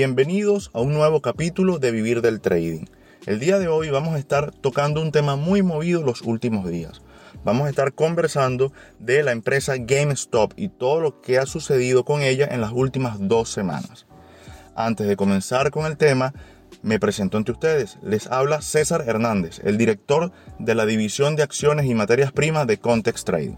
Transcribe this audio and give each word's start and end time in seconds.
Bienvenidos 0.00 0.70
a 0.72 0.80
un 0.80 0.94
nuevo 0.94 1.20
capítulo 1.20 1.78
de 1.78 1.90
Vivir 1.90 2.22
del 2.22 2.40
Trading. 2.40 2.86
El 3.26 3.38
día 3.38 3.58
de 3.58 3.68
hoy 3.68 3.90
vamos 3.90 4.14
a 4.14 4.18
estar 4.18 4.50
tocando 4.50 5.02
un 5.02 5.12
tema 5.12 5.36
muy 5.36 5.60
movido 5.60 6.02
los 6.02 6.22
últimos 6.22 6.66
días. 6.70 7.02
Vamos 7.44 7.66
a 7.66 7.68
estar 7.68 7.92
conversando 7.92 8.72
de 8.98 9.22
la 9.22 9.32
empresa 9.32 9.74
GameStop 9.76 10.54
y 10.56 10.70
todo 10.70 11.02
lo 11.02 11.20
que 11.20 11.38
ha 11.38 11.44
sucedido 11.44 12.06
con 12.06 12.22
ella 12.22 12.48
en 12.50 12.62
las 12.62 12.72
últimas 12.72 13.18
dos 13.20 13.50
semanas. 13.50 14.06
Antes 14.74 15.06
de 15.06 15.16
comenzar 15.16 15.70
con 15.70 15.84
el 15.84 15.98
tema, 15.98 16.32
me 16.80 16.98
presento 16.98 17.36
ante 17.36 17.52
ustedes. 17.52 17.98
Les 18.02 18.26
habla 18.28 18.62
César 18.62 19.04
Hernández, 19.06 19.60
el 19.64 19.76
director 19.76 20.32
de 20.58 20.74
la 20.74 20.86
División 20.86 21.36
de 21.36 21.42
Acciones 21.42 21.84
y 21.84 21.94
Materias 21.94 22.32
Primas 22.32 22.66
de 22.66 22.78
Context 22.78 23.26
Trading. 23.26 23.56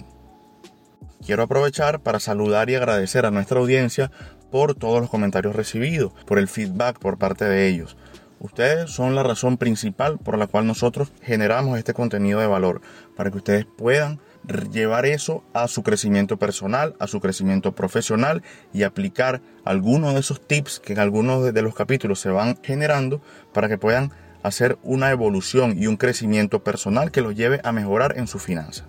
Quiero 1.25 1.45
aprovechar 1.45 2.01
para 2.01 2.19
saludar 2.19 2.69
y 2.69 2.75
agradecer 2.75 3.27
a 3.27 3.31
nuestra 3.31 3.61
audiencia 3.61 4.11
por 4.53 4.77
todos 4.77 5.01
los 5.01 5.11
comentarios 5.11 5.57
recibidos, 5.57 6.13
por 6.27 6.39
el 6.39 6.47
feedback 6.47 7.01
por 7.01 7.19
parte 7.19 7.47
de 7.47 7.67
ellos. 7.67 7.97
Ustedes 8.39 8.91
son 8.91 9.15
la 9.15 9.23
razón 9.23 9.57
principal 9.57 10.19
por 10.19 10.37
la 10.37 10.47
cual 10.47 10.67
nosotros 10.67 11.13
generamos 11.23 11.79
este 11.79 11.95
contenido 11.95 12.39
de 12.39 12.47
valor, 12.47 12.83
para 13.17 13.31
que 13.31 13.39
ustedes 13.39 13.65
puedan 13.65 14.21
llevar 14.71 15.07
eso 15.07 15.43
a 15.55 15.69
su 15.69 15.83
crecimiento 15.83 16.37
personal, 16.37 16.95
a 16.99 17.07
su 17.07 17.21
crecimiento 17.21 17.75
profesional 17.75 18.43
y 18.73 18.83
aplicar 18.83 19.41
algunos 19.65 20.15
de 20.15 20.21
esos 20.21 20.47
tips 20.47 20.81
que 20.81 20.93
en 20.93 20.99
algunos 20.99 21.55
de 21.55 21.63
los 21.63 21.75
capítulos 21.75 22.21
se 22.21 22.29
van 22.29 22.59
generando 22.63 23.23
para 23.53 23.69
que 23.69 23.79
puedan 23.79 24.13
hacer 24.43 24.77
una 24.83 25.11
evolución 25.11 25.81
y 25.81 25.87
un 25.87 25.97
crecimiento 25.97 26.63
personal 26.63 27.11
que 27.11 27.23
los 27.23 27.35
lleve 27.37 27.61
a 27.65 27.73
mejorar 27.73 28.19
en 28.19 28.27
su 28.27 28.39
finanza. 28.39 28.85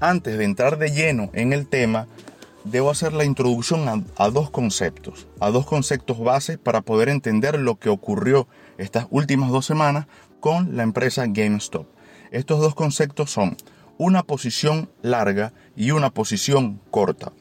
Antes 0.00 0.38
de 0.38 0.44
entrar 0.44 0.78
de 0.78 0.90
lleno 0.90 1.30
en 1.32 1.52
el 1.52 1.66
tema, 1.66 2.06
debo 2.70 2.90
hacer 2.90 3.12
la 3.12 3.24
introducción 3.24 4.04
a, 4.16 4.28
dos 4.30 4.50
conceptos, 4.50 5.28
a 5.40 5.50
dos 5.50 5.66
conceptos 5.66 6.18
bases 6.18 6.58
para 6.58 6.82
poder 6.82 7.08
entender 7.08 7.58
lo 7.58 7.78
que 7.78 7.88
ocurrió 7.88 8.48
estas 8.76 9.06
últimas 9.10 9.50
dos 9.50 9.66
semanas 9.66 10.06
con 10.40 10.76
la 10.76 10.82
empresa 10.82 11.26
GameStop. 11.26 11.86
Estos 12.30 12.60
dos 12.60 12.74
conceptos 12.74 13.30
son 13.30 13.56
una 13.98 14.24
posición 14.24 14.90
larga 15.00 15.52
y 15.76 15.92
una 15.92 16.10
posición 16.10 16.80
corta. 16.90 17.32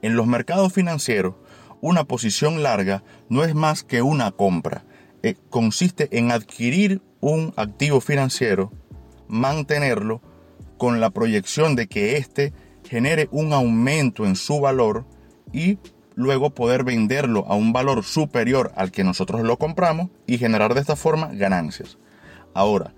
En 0.00 0.16
los 0.16 0.26
mercados 0.26 0.72
financieros, 0.72 1.34
una 1.80 2.04
posición 2.04 2.62
larga 2.62 3.04
no 3.28 3.44
es 3.44 3.54
más 3.54 3.84
que 3.84 4.02
una 4.02 4.32
compra. 4.32 4.84
Eh, 5.22 5.36
consiste 5.50 6.08
en 6.18 6.32
adquirir 6.32 7.02
un 7.20 7.52
activo 7.56 8.00
financiero, 8.00 8.72
mantenerlo 9.28 10.22
con 10.78 11.00
la 11.00 11.10
proyección 11.10 11.76
de 11.76 11.86
que 11.88 12.16
éste 12.16 12.52
genere 12.88 13.28
un 13.30 13.52
aumento 13.52 14.24
en 14.24 14.34
su 14.34 14.60
valor 14.60 15.04
y 15.52 15.78
luego 16.14 16.50
poder 16.50 16.84
venderlo 16.84 17.44
a 17.46 17.54
un 17.54 17.72
valor 17.72 18.02
superior 18.02 18.72
al 18.76 18.90
que 18.90 19.04
nosotros 19.04 19.42
lo 19.42 19.58
compramos 19.58 20.10
y 20.26 20.38
generar 20.38 20.74
de 20.74 20.80
esta 20.80 20.96
forma 20.96 21.28
ganancias. 21.28 21.98
Ahora, 22.54 22.94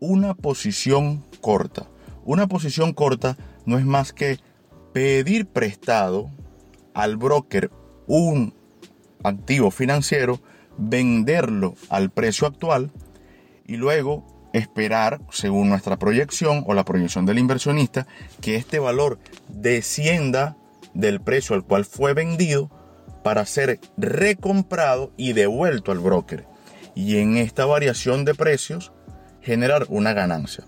una 0.00 0.34
posición 0.34 1.22
corta. 1.40 1.86
Una 2.24 2.48
posición 2.48 2.92
corta 2.92 3.36
no 3.66 3.78
es 3.78 3.84
más 3.84 4.12
que 4.12 4.40
pedir 4.92 5.46
prestado 5.46 6.30
al 6.94 7.16
broker 7.16 7.70
un 8.06 8.54
activo 9.22 9.70
financiero, 9.70 10.40
venderlo 10.78 11.74
al 11.88 12.10
precio 12.10 12.46
actual 12.46 12.90
y 13.66 13.76
luego 13.76 14.26
esperar, 14.56 15.20
según 15.30 15.68
nuestra 15.68 15.96
proyección 15.96 16.64
o 16.66 16.74
la 16.74 16.84
proyección 16.84 17.26
del 17.26 17.38
inversionista, 17.38 18.06
que 18.40 18.56
este 18.56 18.78
valor 18.78 19.18
descienda 19.48 20.56
del 20.94 21.20
precio 21.20 21.54
al 21.54 21.64
cual 21.64 21.84
fue 21.84 22.14
vendido 22.14 22.70
para 23.22 23.44
ser 23.46 23.80
recomprado 23.96 25.12
y 25.16 25.32
devuelto 25.32 25.92
al 25.92 25.98
broker. 25.98 26.46
Y 26.94 27.18
en 27.18 27.36
esta 27.36 27.66
variación 27.66 28.24
de 28.24 28.34
precios 28.34 28.92
generar 29.42 29.86
una 29.88 30.12
ganancia. 30.12 30.64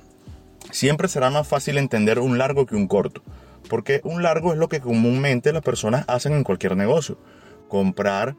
Siempre 0.70 1.08
será 1.08 1.30
más 1.30 1.48
fácil 1.48 1.78
entender 1.78 2.18
un 2.18 2.36
largo 2.36 2.66
que 2.66 2.76
un 2.76 2.86
corto, 2.86 3.22
porque 3.68 4.00
un 4.04 4.22
largo 4.22 4.52
es 4.52 4.58
lo 4.58 4.68
que 4.68 4.80
comúnmente 4.80 5.52
las 5.52 5.62
personas 5.62 6.04
hacen 6.08 6.34
en 6.34 6.44
cualquier 6.44 6.76
negocio. 6.76 7.18
Comprar 7.68 8.36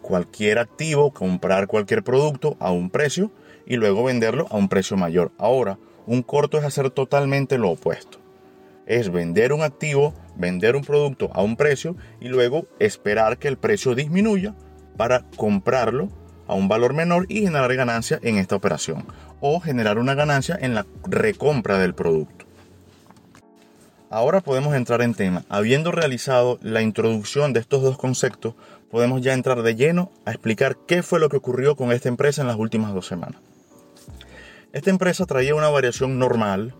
cualquier 0.00 0.58
activo, 0.58 1.12
comprar 1.12 1.66
cualquier 1.66 2.02
producto 2.02 2.56
a 2.60 2.70
un 2.70 2.90
precio 2.90 3.32
y 3.66 3.76
luego 3.76 4.04
venderlo 4.04 4.46
a 4.50 4.56
un 4.56 4.68
precio 4.68 4.96
mayor. 4.96 5.32
Ahora, 5.38 5.78
un 6.06 6.22
corto 6.22 6.58
es 6.58 6.64
hacer 6.64 6.90
totalmente 6.90 7.58
lo 7.58 7.70
opuesto. 7.70 8.18
Es 8.86 9.10
vender 9.10 9.52
un 9.52 9.62
activo, 9.62 10.14
vender 10.36 10.76
un 10.76 10.84
producto 10.84 11.30
a 11.34 11.42
un 11.42 11.56
precio 11.56 11.96
y 12.20 12.28
luego 12.28 12.66
esperar 12.78 13.38
que 13.38 13.48
el 13.48 13.58
precio 13.58 13.94
disminuya 13.94 14.54
para 14.96 15.24
comprarlo 15.36 16.08
a 16.46 16.54
un 16.54 16.68
valor 16.68 16.94
menor 16.94 17.26
y 17.28 17.42
generar 17.42 17.74
ganancia 17.74 18.20
en 18.22 18.38
esta 18.38 18.54
operación 18.54 19.04
o 19.40 19.60
generar 19.60 19.98
una 19.98 20.14
ganancia 20.14 20.56
en 20.60 20.74
la 20.74 20.86
recompra 21.04 21.78
del 21.78 21.94
producto. 21.94 22.46
Ahora 24.08 24.40
podemos 24.40 24.74
entrar 24.76 25.02
en 25.02 25.14
tema. 25.14 25.44
Habiendo 25.48 25.90
realizado 25.90 26.58
la 26.62 26.80
introducción 26.80 27.52
de 27.52 27.58
estos 27.58 27.82
dos 27.82 27.98
conceptos, 27.98 28.54
podemos 28.88 29.20
ya 29.20 29.34
entrar 29.34 29.62
de 29.62 29.74
lleno 29.74 30.12
a 30.24 30.30
explicar 30.30 30.76
qué 30.86 31.02
fue 31.02 31.18
lo 31.18 31.28
que 31.28 31.38
ocurrió 31.38 31.74
con 31.74 31.90
esta 31.90 32.08
empresa 32.08 32.40
en 32.40 32.48
las 32.48 32.56
últimas 32.56 32.94
dos 32.94 33.06
semanas. 33.06 33.40
Esta 34.76 34.90
empresa 34.90 35.24
traía 35.24 35.54
una 35.54 35.70
variación 35.70 36.18
normal, 36.18 36.74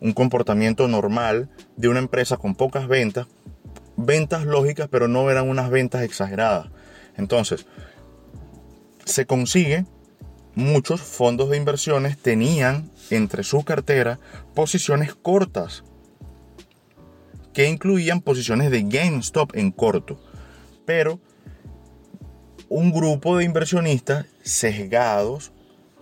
un 0.00 0.12
comportamiento 0.12 0.86
normal 0.86 1.50
de 1.76 1.88
una 1.88 1.98
empresa 1.98 2.36
con 2.36 2.54
pocas 2.54 2.86
ventas, 2.86 3.26
ventas 3.96 4.46
lógicas, 4.46 4.86
pero 4.88 5.08
no 5.08 5.28
eran 5.28 5.48
unas 5.48 5.68
ventas 5.68 6.02
exageradas. 6.02 6.68
Entonces, 7.16 7.66
se 9.04 9.26
consigue, 9.26 9.84
muchos 10.54 11.00
fondos 11.00 11.50
de 11.50 11.56
inversiones 11.56 12.18
tenían 12.18 12.88
entre 13.10 13.42
su 13.42 13.64
cartera 13.64 14.20
posiciones 14.54 15.12
cortas, 15.12 15.82
que 17.52 17.68
incluían 17.68 18.20
posiciones 18.20 18.70
de 18.70 18.84
GameStop 18.84 19.56
en 19.56 19.72
corto. 19.72 20.22
Pero 20.86 21.18
un 22.68 22.92
grupo 22.92 23.36
de 23.38 23.44
inversionistas 23.44 24.26
sesgados 24.44 25.51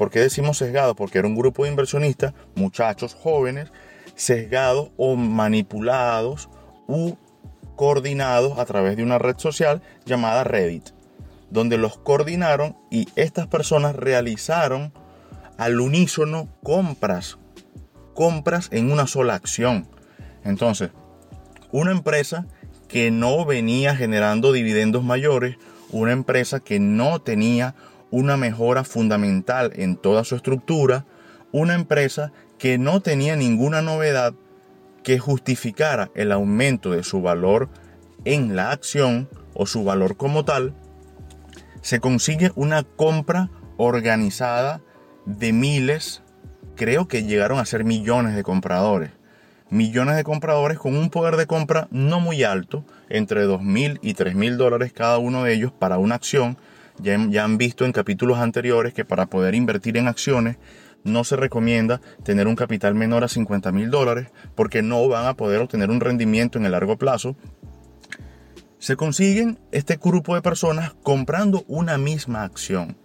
¿Por 0.00 0.11
qué 0.11 0.21
decimos 0.21 0.56
sesgados? 0.56 0.97
Porque 0.97 1.19
era 1.19 1.28
un 1.28 1.34
grupo 1.34 1.65
de 1.65 1.69
inversionistas, 1.69 2.33
muchachos 2.55 3.15
jóvenes, 3.15 3.71
sesgados 4.15 4.93
o 4.97 5.15
manipulados 5.15 6.49
u 6.88 7.16
coordinados 7.77 8.59
a 8.59 8.65
través 8.65 8.97
de 8.97 9.03
una 9.03 9.19
red 9.19 9.37
social 9.37 9.83
llamada 10.06 10.43
Reddit, 10.43 10.89
donde 11.50 11.77
los 11.77 11.99
coordinaron 11.99 12.78
y 12.91 13.09
estas 13.15 13.47
personas 13.47 13.94
realizaron 13.94 14.94
al 15.59 15.78
unísono 15.78 16.49
compras, 16.62 17.37
compras 18.15 18.71
en 18.72 18.91
una 18.91 19.06
sola 19.06 19.34
acción. 19.34 19.87
Entonces, 20.44 20.93
una 21.72 21.91
empresa 21.91 22.47
que 22.89 23.10
no 23.10 23.44
venía 23.44 23.94
generando 23.94 24.53
dividendos 24.53 25.05
mayores, 25.05 25.59
una 25.91 26.12
empresa 26.12 26.59
que 26.59 26.81
no 26.81 27.21
tenía 27.21 27.75
una 28.10 28.37
mejora 28.37 28.84
fundamental 28.84 29.72
en 29.76 29.97
toda 29.97 30.25
su 30.25 30.37
estructura, 30.37 31.06
una 31.53 31.75
empresa 31.75 32.32
que 32.59 32.78
no 32.78 33.00
tenía 33.00 33.37
ninguna 33.37 33.82
novedad 33.82 34.34
que 35.03 35.19
justificara 35.19 36.10
el 36.15 36.32
aumento 36.32 36.91
de 36.91 37.03
su 37.03 37.22
valor 37.22 37.69
en 38.25 38.54
la 38.54 38.71
acción 38.71 39.28
o 39.54 39.66
su 39.66 39.84
valor 39.84 40.16
como 40.16 40.44
tal, 40.44 40.75
se 41.80 42.01
consigue 42.01 42.53
una 42.54 42.83
compra 42.83 43.51
organizada 43.77 44.83
de 45.24 45.53
miles, 45.53 46.22
creo 46.77 47.09
que 47.09 47.24
llegaron 47.24 47.59
a 47.59 47.65
ser 47.65 47.84
millones 47.84 48.36
de 48.36 48.42
compradores. 48.42 49.10
Millones 49.71 50.16
de 50.16 50.24
compradores 50.24 50.78
con 50.78 50.97
un 50.97 51.10
poder 51.10 51.36
de 51.36 51.47
compra 51.47 51.89
no 51.91 52.21
muy 52.21 52.42
alto, 52.42 52.84
entre 53.09 53.47
2.000 53.47 54.01
y 54.03 54.15
3.000 54.15 54.56
dólares 54.56 54.92
cada 54.92 55.18
uno 55.18 55.45
de 55.45 55.54
ellos 55.54 55.72
para 55.72 55.98
una 55.98 56.16
acción, 56.16 56.59
ya, 57.03 57.45
han 57.45 57.59
visto 57.59 57.85
en 57.85 57.93
capítulos 57.93 58.39
anteriores 58.39 58.95
que 58.95 59.05
para 59.05 59.27
poder 59.27 59.55
invertir 59.55 59.97
en 59.97 60.09
acciones 60.09 60.57
no 61.03 61.25
se 61.25 61.37
recomienda 61.37 62.01
tener 62.25 62.47
un 62.47 62.57
capital 62.57 62.95
menor 62.95 63.25
a 63.25 63.29
50 63.29 63.73
mil 63.73 63.91
dólares 63.91 64.29
porque 64.55 64.83
no 64.83 65.09
van 65.09 65.27
a 65.27 65.35
poder 65.35 65.61
obtener 65.61 65.91
un 65.91 66.01
rendimiento 66.01 66.59
en 66.59 66.67
el 66.67 66.73
largo 66.73 66.99
plazo. 66.99 67.37
Se 68.79 68.97
consiguen 68.97 69.59
este 69.73 69.97
grupo 69.97 70.35
de 70.35 70.43
personas 70.43 70.95
comprando 71.03 71.65
una 71.69 71.99
misma 71.99 72.45
acción, 72.45 72.97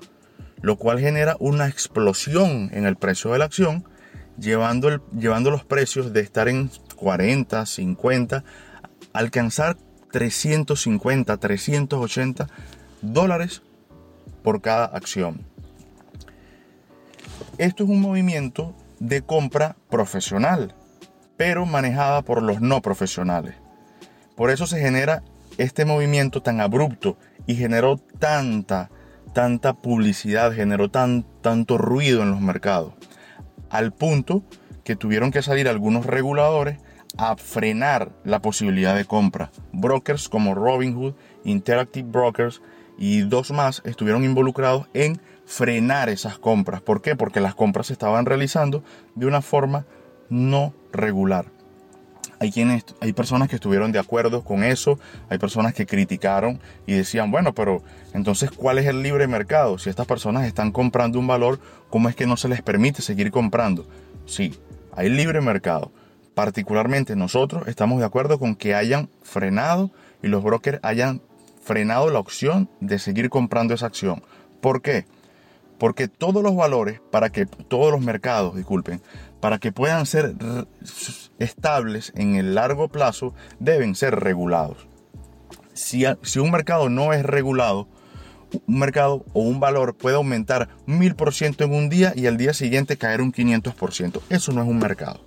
lo 0.61 0.77
cual 0.77 0.99
genera 0.99 1.35
una 1.39 1.67
explosión 1.67 2.69
en 2.73 2.85
el 2.85 2.95
precio 2.95 3.31
de 3.31 3.39
la 3.39 3.45
acción, 3.45 3.85
llevando, 4.37 5.01
llevando 5.17 5.51
los 5.51 5.65
precios 5.65 6.13
de 6.13 6.21
estar 6.21 6.47
en 6.47 6.69
40, 6.95 7.65
50, 7.65 8.43
alcanzar 9.13 9.77
350, 10.11 11.37
380 11.37 12.47
dólares 13.01 13.61
por 14.45 14.61
cada 14.61 14.85
acción. 14.85 15.41
Esto 17.57 17.83
es 17.83 17.89
un 17.89 17.99
movimiento 17.99 18.75
de 18.99 19.23
compra 19.23 19.75
profesional, 19.89 20.75
pero 21.35 21.65
manejada 21.65 22.21
por 22.21 22.43
los 22.43 22.61
no 22.61 22.81
profesionales. 22.83 23.55
Por 24.35 24.51
eso 24.51 24.67
se 24.67 24.79
genera 24.79 25.23
este 25.57 25.83
movimiento 25.83 26.43
tan 26.43 26.61
abrupto 26.61 27.17
y 27.47 27.55
generó 27.55 27.97
tanta, 27.97 28.91
tanta 29.33 29.73
publicidad, 29.73 30.53
generó 30.53 30.91
tan, 30.91 31.25
tanto 31.41 31.79
ruido 31.79 32.21
en 32.21 32.29
los 32.29 32.39
mercados, 32.39 32.93
al 33.71 33.93
punto 33.93 34.43
que 34.83 34.95
tuvieron 34.95 35.31
que 35.31 35.41
salir 35.41 35.67
algunos 35.67 36.05
reguladores 36.05 36.77
a 37.17 37.35
frenar 37.35 38.11
la 38.23 38.43
posibilidad 38.43 38.95
de 38.95 39.05
compra. 39.05 39.49
Brokers 39.71 40.29
como 40.29 40.53
Robinhood, 40.53 41.15
Interactive 41.45 42.07
Brokers 42.07 42.61
y 42.97 43.21
dos 43.21 43.51
más 43.51 43.81
estuvieron 43.85 44.23
involucrados 44.23 44.87
en 44.93 45.19
frenar 45.45 46.09
esas 46.09 46.37
compras. 46.39 46.81
¿Por 46.81 47.01
qué? 47.01 47.15
Porque 47.15 47.39
las 47.39 47.55
compras 47.55 47.87
se 47.87 47.93
estaban 47.93 48.25
realizando 48.25 48.83
de 49.15 49.25
una 49.25 49.41
forma 49.41 49.85
no 50.29 50.73
regular. 50.91 51.45
Hay, 52.39 52.51
quienes, 52.51 52.83
hay 52.99 53.13
personas 53.13 53.47
que 53.47 53.55
estuvieron 53.55 53.91
de 53.91 53.99
acuerdo 53.99 54.43
con 54.43 54.63
eso, 54.63 54.99
hay 55.29 55.37
personas 55.37 55.73
que 55.73 55.85
criticaron 55.85 56.59
y 56.85 56.93
decían, 56.93 57.31
bueno, 57.31 57.53
pero 57.53 57.81
entonces, 58.13 58.51
¿cuál 58.51 58.77
es 58.77 58.87
el 58.87 59.01
libre 59.01 59.27
mercado? 59.27 59.77
Si 59.77 59.89
estas 59.89 60.05
personas 60.05 60.45
están 60.45 60.71
comprando 60.71 61.17
un 61.17 61.27
valor, 61.27 61.59
¿cómo 61.89 62.09
es 62.09 62.15
que 62.15 62.27
no 62.27 62.35
se 62.35 62.49
les 62.49 62.61
permite 62.61 63.01
seguir 63.01 63.31
comprando? 63.31 63.87
Sí, 64.25 64.53
hay 64.93 65.09
libre 65.09 65.39
mercado. 65.39 65.91
Particularmente 66.33 67.15
nosotros 67.15 67.67
estamos 67.67 67.99
de 67.99 68.05
acuerdo 68.05 68.37
con 68.37 68.55
que 68.55 68.75
hayan 68.75 69.09
frenado 69.23 69.91
y 70.21 70.27
los 70.27 70.43
brokers 70.43 70.79
hayan 70.83 71.21
frenado 71.65 72.09
la 72.11 72.19
opción 72.19 72.69
de 72.79 72.99
seguir 72.99 73.29
comprando 73.29 73.73
esa 73.73 73.87
acción. 73.87 74.23
¿Por 74.61 74.81
qué? 74.81 75.05
Porque 75.79 76.07
todos 76.07 76.41
los 76.41 76.55
valores, 76.55 77.01
para 77.11 77.31
que 77.31 77.45
todos 77.45 77.91
los 77.91 78.01
mercados, 78.01 78.55
disculpen, 78.55 79.01
para 79.41 79.57
que 79.57 79.71
puedan 79.71 80.05
ser 80.05 80.35
estables 81.39 82.13
en 82.15 82.35
el 82.35 82.55
largo 82.55 82.87
plazo, 82.87 83.33
deben 83.59 83.95
ser 83.95 84.19
regulados. 84.19 84.87
Si, 85.73 86.05
un 86.39 86.51
mercado 86.51 86.87
no 86.87 87.11
es 87.11 87.23
regulado, 87.23 87.89
un 88.67 88.79
mercado 88.79 89.25
o 89.33 89.41
un 89.41 89.59
valor 89.59 89.95
puede 89.95 90.15
aumentar 90.15 90.69
1000% 90.87 91.65
en 91.65 91.73
un 91.73 91.89
día 91.89 92.13
y 92.15 92.27
al 92.27 92.37
día 92.37 92.53
siguiente 92.53 92.95
caer 92.95 93.21
un 93.21 93.33
500%. 93.33 94.21
Eso 94.29 94.53
no 94.53 94.61
es 94.61 94.67
un 94.67 94.77
mercado. 94.77 95.19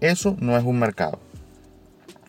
Eso 0.00 0.34
no 0.40 0.56
es 0.56 0.64
un 0.64 0.80
mercado. 0.80 1.20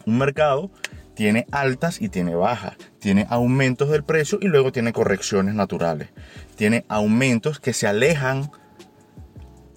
Un 0.05 0.19
mercado 0.19 0.69
tiene 1.15 1.45
altas 1.51 2.01
y 2.01 2.09
tiene 2.09 2.35
bajas, 2.35 2.75
tiene 2.99 3.27
aumentos 3.29 3.89
del 3.89 4.03
precio 4.03 4.39
y 4.41 4.47
luego 4.47 4.71
tiene 4.71 4.93
correcciones 4.93 5.53
naturales. 5.53 6.09
Tiene 6.55 6.85
aumentos 6.89 7.59
que 7.59 7.73
se 7.73 7.87
alejan 7.87 8.49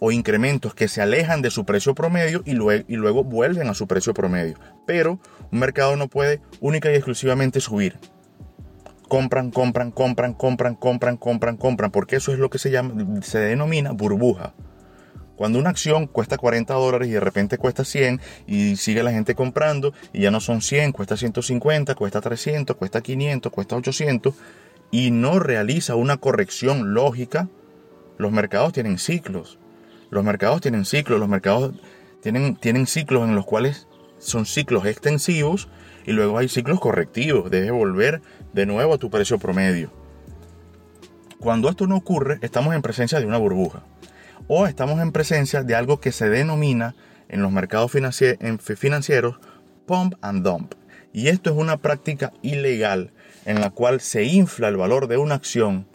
o 0.00 0.12
incrementos 0.12 0.74
que 0.74 0.88
se 0.88 1.00
alejan 1.00 1.42
de 1.42 1.50
su 1.50 1.64
precio 1.64 1.94
promedio 1.94 2.42
y 2.44 2.52
luego, 2.52 2.84
y 2.88 2.96
luego 2.96 3.24
vuelven 3.24 3.68
a 3.68 3.74
su 3.74 3.86
precio 3.86 4.14
promedio. 4.14 4.58
Pero 4.86 5.18
un 5.50 5.58
mercado 5.58 5.96
no 5.96 6.08
puede 6.08 6.40
única 6.60 6.90
y 6.90 6.94
exclusivamente 6.94 7.60
subir. 7.60 7.98
Compran, 9.08 9.50
compran, 9.50 9.92
compran, 9.92 10.34
compran, 10.34 10.74
compran, 10.74 11.16
compran, 11.16 11.56
compran, 11.56 11.90
porque 11.90 12.16
eso 12.16 12.32
es 12.32 12.38
lo 12.38 12.50
que 12.50 12.58
se 12.58 12.70
llama, 12.70 13.20
se 13.22 13.38
denomina 13.38 13.92
burbuja. 13.92 14.54
Cuando 15.36 15.58
una 15.58 15.68
acción 15.68 16.06
cuesta 16.06 16.38
40 16.38 16.72
dólares 16.72 17.08
y 17.08 17.12
de 17.12 17.20
repente 17.20 17.58
cuesta 17.58 17.84
100 17.84 18.20
y 18.46 18.76
sigue 18.76 19.02
la 19.02 19.12
gente 19.12 19.34
comprando 19.34 19.92
y 20.14 20.22
ya 20.22 20.30
no 20.30 20.40
son 20.40 20.62
100, 20.62 20.92
cuesta 20.92 21.16
150, 21.16 21.94
cuesta 21.94 22.22
300, 22.22 22.74
cuesta 22.76 23.02
500, 23.02 23.52
cuesta 23.52 23.76
800 23.76 24.34
y 24.90 25.10
no 25.10 25.38
realiza 25.38 25.94
una 25.94 26.16
corrección 26.16 26.94
lógica, 26.94 27.48
los 28.16 28.32
mercados 28.32 28.72
tienen 28.72 28.98
ciclos. 28.98 29.58
Los 30.08 30.24
mercados 30.24 30.62
tienen 30.62 30.86
ciclos, 30.86 31.20
los 31.20 31.28
mercados 31.28 31.74
tienen, 32.22 32.56
tienen 32.56 32.86
ciclos 32.86 33.28
en 33.28 33.34
los 33.34 33.44
cuales 33.44 33.88
son 34.18 34.46
ciclos 34.46 34.86
extensivos 34.86 35.68
y 36.06 36.12
luego 36.12 36.38
hay 36.38 36.48
ciclos 36.48 36.80
correctivos. 36.80 37.50
Debes 37.50 37.72
volver 37.72 38.22
de 38.54 38.64
nuevo 38.64 38.94
a 38.94 38.98
tu 38.98 39.10
precio 39.10 39.38
promedio. 39.38 39.92
Cuando 41.38 41.68
esto 41.68 41.86
no 41.86 41.96
ocurre, 41.96 42.38
estamos 42.40 42.74
en 42.74 42.80
presencia 42.80 43.20
de 43.20 43.26
una 43.26 43.36
burbuja 43.36 43.82
o 44.48 44.66
estamos 44.66 45.00
en 45.00 45.12
presencia 45.12 45.62
de 45.62 45.74
algo 45.74 46.00
que 46.00 46.12
se 46.12 46.28
denomina 46.28 46.94
en 47.28 47.42
los 47.42 47.52
mercados 47.52 47.90
financieros 47.90 49.36
pump 49.86 50.14
and 50.20 50.44
dump. 50.44 50.74
Y 51.12 51.28
esto 51.28 51.50
es 51.50 51.56
una 51.56 51.78
práctica 51.78 52.32
ilegal 52.42 53.12
en 53.44 53.60
la 53.60 53.70
cual 53.70 54.00
se 54.00 54.24
infla 54.24 54.68
el 54.68 54.76
valor 54.76 55.08
de 55.08 55.16
una 55.16 55.36
acción 55.36 55.86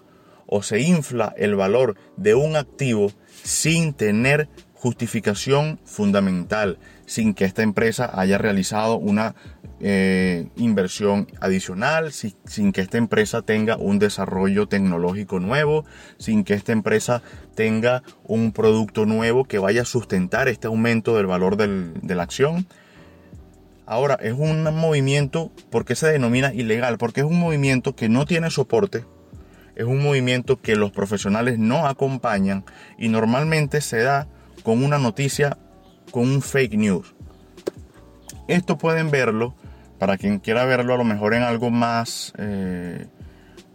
o 0.48 0.64
se 0.64 0.82
infla 0.82 1.34
el 1.38 1.56
valor 1.56 1.96
de 2.18 2.36
un 2.36 2.56
activo 2.56 3.12
sin 3.44 3.94
tener 3.94 4.50
justificación 4.82 5.80
fundamental, 5.86 6.80
sin 7.06 7.36
que 7.36 7.46
esta 7.46 7.62
empresa 7.62 8.10
haya 8.20 8.40
realizado 8.40 8.98
una 8.98 9.36
eh, 9.80 10.48
inversión 10.56 11.28
adicional, 11.40 12.12
sin 12.12 12.72
que 12.72 12.82
esta 12.82 12.98
empresa 12.98 13.44
tenga 13.44 13.78
un 13.78 14.00
desarrollo 14.00 14.68
tecnológico 14.68 15.40
nuevo, 15.40 15.86
sin 16.18 16.44
que 16.44 16.56
esta 16.56 16.72
empresa 16.72 17.22
tenga 17.54 18.02
un 18.24 18.54
producto 18.54 19.06
nuevo 19.06 19.46
que 19.46 19.60
vaya 19.60 19.84
a 19.84 19.86
sustentar 19.86 20.48
este 20.48 20.66
aumento 20.66 21.16
del 21.16 21.28
valor 21.28 21.58
de 21.58 22.16
la 22.16 22.24
acción. 22.24 22.66
Ahora, 23.86 24.18
es 24.20 24.34
un 24.34 24.64
movimiento, 24.64 25.52
¿por 25.70 25.86
qué 25.86 25.94
se 25.94 26.12
denomina 26.12 26.56
ilegal? 26.56 26.98
Porque 26.98 27.22
es 27.22 27.28
un 27.28 27.40
movimiento 27.40 27.96
que 27.96 28.10
no 28.10 28.26
tiene 28.26 28.50
soporte, 28.50 29.06
es 29.76 29.86
un 29.86 30.02
movimiento 30.02 30.60
que 30.60 30.76
los 30.76 30.92
profesionales 30.92 31.60
no 31.60 31.86
acompañan 31.86 32.66
y 32.98 33.10
normalmente 33.10 33.80
se 33.82 34.00
da 34.00 34.28
con 34.64 34.84
una 34.84 34.98
noticia, 34.98 35.58
con 36.12 36.24
un 36.24 36.42
fake 36.42 36.76
news. 36.76 37.14
Esto 38.48 38.78
pueden 38.78 39.12
verlo 39.12 39.56
para 40.02 40.18
quien 40.18 40.40
quiera 40.40 40.66
verlo 40.66 40.96
a 40.96 40.98
lo 40.98 41.04
mejor 41.04 41.36
en 41.36 41.44
algo 41.44 41.70
más, 41.70 42.34
eh, 42.38 43.06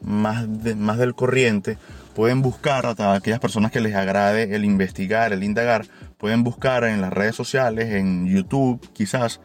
más, 0.03 0.49
más 0.77 0.99
del 0.99 1.15
corriente, 1.15 1.79
pueden 2.17 2.43
buscar 2.43 2.85
a 2.87 3.15
aquellas 3.15 3.39
personas 3.39 3.71
que 3.71 3.81
les 3.81 3.95
agrade 3.95 4.57
el 4.57 4.65
investigar, 4.65 5.33
el 5.33 5.45
indagar, 5.45 5.87
pueden 6.19 6.43
buscar 6.43 6.83
en 6.85 7.01
las 7.01 7.13
redes 7.13 7.37
sociales, 7.37 7.93
en 7.93 8.27
YouTube 8.27 8.81
quizás, 8.93 9.41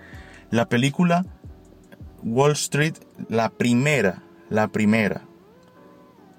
la 0.49 0.69
película 0.69 1.25
Wall 2.23 2.53
Street, 2.53 2.95
la 3.29 3.49
primera, 3.49 4.23
la 4.49 4.69
primera, 4.69 5.21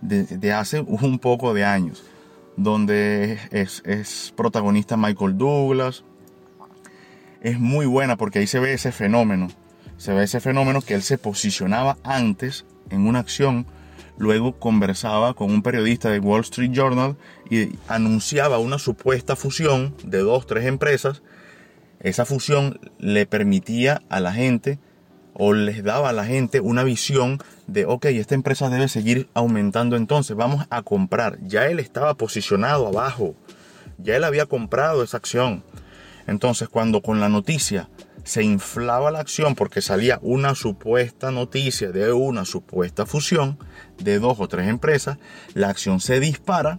de, 0.01 0.53
hace 0.53 0.81
un 0.81 1.19
poco 1.19 1.55
de 1.55 1.65
años, 1.65 2.03
donde 2.57 3.39
es, 3.51 3.83
es 3.85 4.33
protagonista 4.37 4.97
Michael 4.97 5.39
Douglas. 5.39 6.05
Es 7.41 7.59
muy 7.59 7.87
buena 7.87 8.17
porque 8.17 8.39
ahí 8.39 8.47
se 8.47 8.61
ve 8.61 8.73
ese 8.73 8.93
fenómeno 8.93 9.49
se 10.03 10.13
ve 10.13 10.25
ese 10.25 10.41
fenómeno 10.41 10.81
que 10.81 10.95
él 10.95 11.03
se 11.03 11.17
posicionaba 11.17 11.97
antes 12.03 12.65
en 12.91 13.07
una 13.07 13.21
acción, 13.21 13.67
luego 14.19 14.59
conversaba 14.59 15.33
con 15.33 15.53
un 15.53 15.63
periodista 15.63 16.11
de 16.11 16.19
Wall 16.19 16.41
Street 16.41 16.73
Journal 16.73 17.17
y 17.49 17.77
anunciaba 17.87 18.59
una 18.59 18.81
supuesta 18.81 19.37
fusión 19.37 19.95
de 20.03 20.19
dos, 20.19 20.49
tres 20.49 20.67
empresas. 20.67 21.23
Esa 22.01 22.25
fusión 22.25 22.81
le 22.99 23.27
permitía 23.27 24.03
a 24.09 24.19
la 24.19 24.33
gente 24.33 24.81
o 25.35 25.53
les 25.53 25.85
daba 25.85 26.09
a 26.09 26.13
la 26.13 26.25
gente 26.25 26.59
una 26.59 26.83
visión 26.83 27.39
de, 27.67 27.87
ok, 27.87 28.07
esta 28.07 28.35
empresa 28.35 28.69
debe 28.69 28.89
seguir 28.89 29.29
aumentando 29.35 29.97
entonces, 29.97 30.37
vamos 30.37 30.67
a 30.71 30.83
comprar. 30.83 31.39
Ya 31.43 31.67
él 31.67 31.79
estaba 31.79 32.15
posicionado 32.15 32.87
abajo, 32.87 33.35
ya 33.99 34.17
él 34.17 34.25
había 34.25 34.47
comprado 34.47 35.03
esa 35.03 35.17
acción. 35.17 35.65
Entonces 36.27 36.69
cuando 36.69 37.03
con 37.03 37.21
la 37.21 37.29
noticia 37.29 37.89
se 38.25 38.45
inflaba 38.45 39.11
la 39.11 39.21
acción 39.21 39.55
porque 39.55 39.83
salía 39.83 40.19
una 40.23 40.55
supuesta 40.55 41.31
noticia 41.31 41.91
de 41.91 42.13
una 42.13 42.45
supuesta 42.45 43.07
fusión 43.07 43.59
de 43.99 44.19
dos 44.19 44.39
o 44.39 44.49
tres 44.49 44.69
empresas, 44.69 45.19
la 45.55 45.69
acción 45.69 46.01
se 46.01 46.21
dispara 46.21 46.79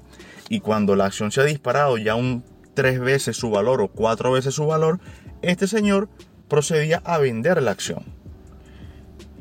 y 0.49 0.61
cuando 0.61 0.95
la 0.95 1.05
acción 1.05 1.31
se 1.31 1.41
ha 1.41 1.45
disparado 1.45 1.97
ya 1.97 2.15
un 2.15 2.43
tres 2.73 2.99
veces 2.99 3.37
su 3.37 3.49
valor 3.49 3.81
o 3.81 3.87
cuatro 3.89 4.31
veces 4.31 4.55
su 4.55 4.65
valor, 4.65 4.99
este 5.41 5.67
señor 5.67 6.09
procedía 6.47 7.01
a 7.05 7.17
vender 7.17 7.61
la 7.61 7.71
acción. 7.71 8.22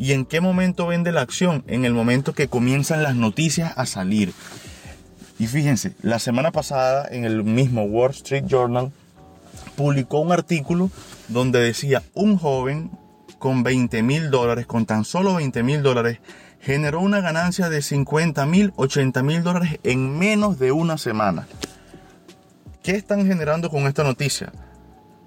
¿Y 0.02 0.14
en 0.14 0.24
qué 0.24 0.40
momento 0.40 0.88
vende 0.88 1.12
la 1.12 1.20
acción? 1.20 1.62
En 1.68 1.84
el 1.84 1.94
momento 1.94 2.32
que 2.32 2.48
comienzan 2.48 3.04
las 3.04 3.14
noticias 3.14 3.72
a 3.76 3.86
salir. 3.86 4.34
Y 5.38 5.46
fíjense, 5.46 5.94
la 6.02 6.18
semana 6.18 6.50
pasada 6.50 7.06
en 7.08 7.24
el 7.24 7.44
mismo 7.44 7.84
Wall 7.84 8.10
Street 8.10 8.46
Journal 8.48 8.90
publicó 9.76 10.18
un 10.18 10.32
artículo 10.32 10.90
donde 11.28 11.60
decía 11.60 12.02
un 12.14 12.36
joven 12.36 12.90
con 13.38 13.62
20 13.62 14.02
mil 14.02 14.32
dólares, 14.32 14.66
con 14.66 14.86
tan 14.86 15.04
solo 15.04 15.36
20 15.36 15.62
mil 15.62 15.84
dólares, 15.84 16.18
generó 16.60 16.98
una 16.98 17.20
ganancia 17.20 17.68
de 17.68 17.80
50 17.80 18.44
mil, 18.46 18.72
80 18.74 19.22
mil 19.22 19.44
dólares 19.44 19.78
en 19.84 20.18
menos 20.18 20.58
de 20.58 20.72
una 20.72 20.98
semana. 20.98 21.46
¿Qué 22.82 22.96
están 22.96 23.24
generando 23.24 23.70
con 23.70 23.86
esta 23.86 24.02
noticia? 24.02 24.52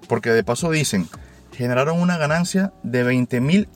Porque 0.06 0.32
de 0.32 0.44
paso 0.44 0.70
dicen, 0.70 1.08
generaron 1.52 1.98
una 1.98 2.18
ganancia 2.18 2.74
de 2.82 3.04
20 3.04 3.40
mil 3.40 3.68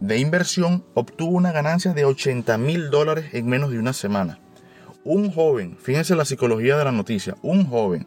de 0.00 0.18
inversión, 0.18 0.84
obtuvo 0.94 1.36
una 1.36 1.52
ganancia 1.52 1.92
de 1.92 2.04
80 2.04 2.56
mil 2.58 2.90
dólares 2.90 3.26
en 3.32 3.46
menos 3.46 3.70
de 3.70 3.78
una 3.78 3.92
semana. 3.92 4.38
Un 5.04 5.30
joven, 5.30 5.76
fíjense 5.80 6.14
la 6.14 6.24
psicología 6.24 6.76
de 6.76 6.84
la 6.84 6.92
noticia, 6.92 7.36
un 7.42 7.66
joven 7.66 8.06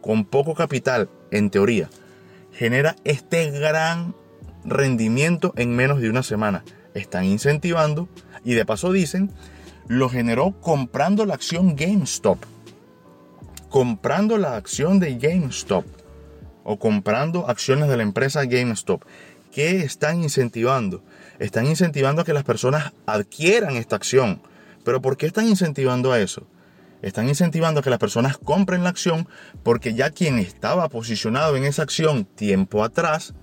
con 0.00 0.24
poco 0.24 0.54
capital, 0.54 1.08
en 1.30 1.50
teoría, 1.50 1.90
genera 2.52 2.96
este 3.04 3.50
gran 3.50 4.14
rendimiento 4.64 5.52
en 5.56 5.74
menos 5.74 6.00
de 6.00 6.10
una 6.10 6.22
semana. 6.22 6.64
Están 6.94 7.24
incentivando 7.24 8.08
Y 8.42 8.54
de 8.54 8.64
paso 8.64 8.90
dicen, 8.90 9.30
lo 9.86 10.08
generó 10.08 10.52
comprando 10.60 11.26
la 11.26 11.34
acción 11.34 11.76
GameStop. 11.76 12.38
Comprando 13.68 14.38
la 14.38 14.56
acción 14.56 14.98
de 14.98 15.16
GameStop. 15.18 15.84
O 16.64 16.78
comprando 16.78 17.48
acciones 17.48 17.88
de 17.88 17.96
la 17.96 18.02
empresa 18.02 18.44
GameStop. 18.44 19.04
¿Qué 19.52 19.82
están 19.82 20.22
incentivando? 20.22 21.02
Están 21.40 21.66
incentivando 21.66 22.22
a 22.22 22.24
que 22.24 22.34
las 22.34 22.44
personas 22.44 22.92
adquieran 23.06 23.76
esta 23.76 23.96
acción. 23.96 24.42
¿Pero 24.84 25.00
por 25.00 25.16
qué 25.16 25.26
están 25.26 25.48
incentivando 25.48 26.12
a 26.12 26.20
eso? 26.20 26.46
Están 27.00 27.28
incentivando 27.28 27.80
a 27.80 27.82
que 27.82 27.88
las 27.88 27.98
personas 27.98 28.36
compren 28.36 28.84
la 28.84 28.90
acción 28.90 29.26
porque 29.62 29.94
ya 29.94 30.10
quien 30.10 30.38
estaba 30.38 30.88
posicionado 30.90 31.56
en 31.56 31.64
esa 31.64 31.82
acción 31.82 32.26
tiempo 32.26 32.84
atrás 32.84 33.34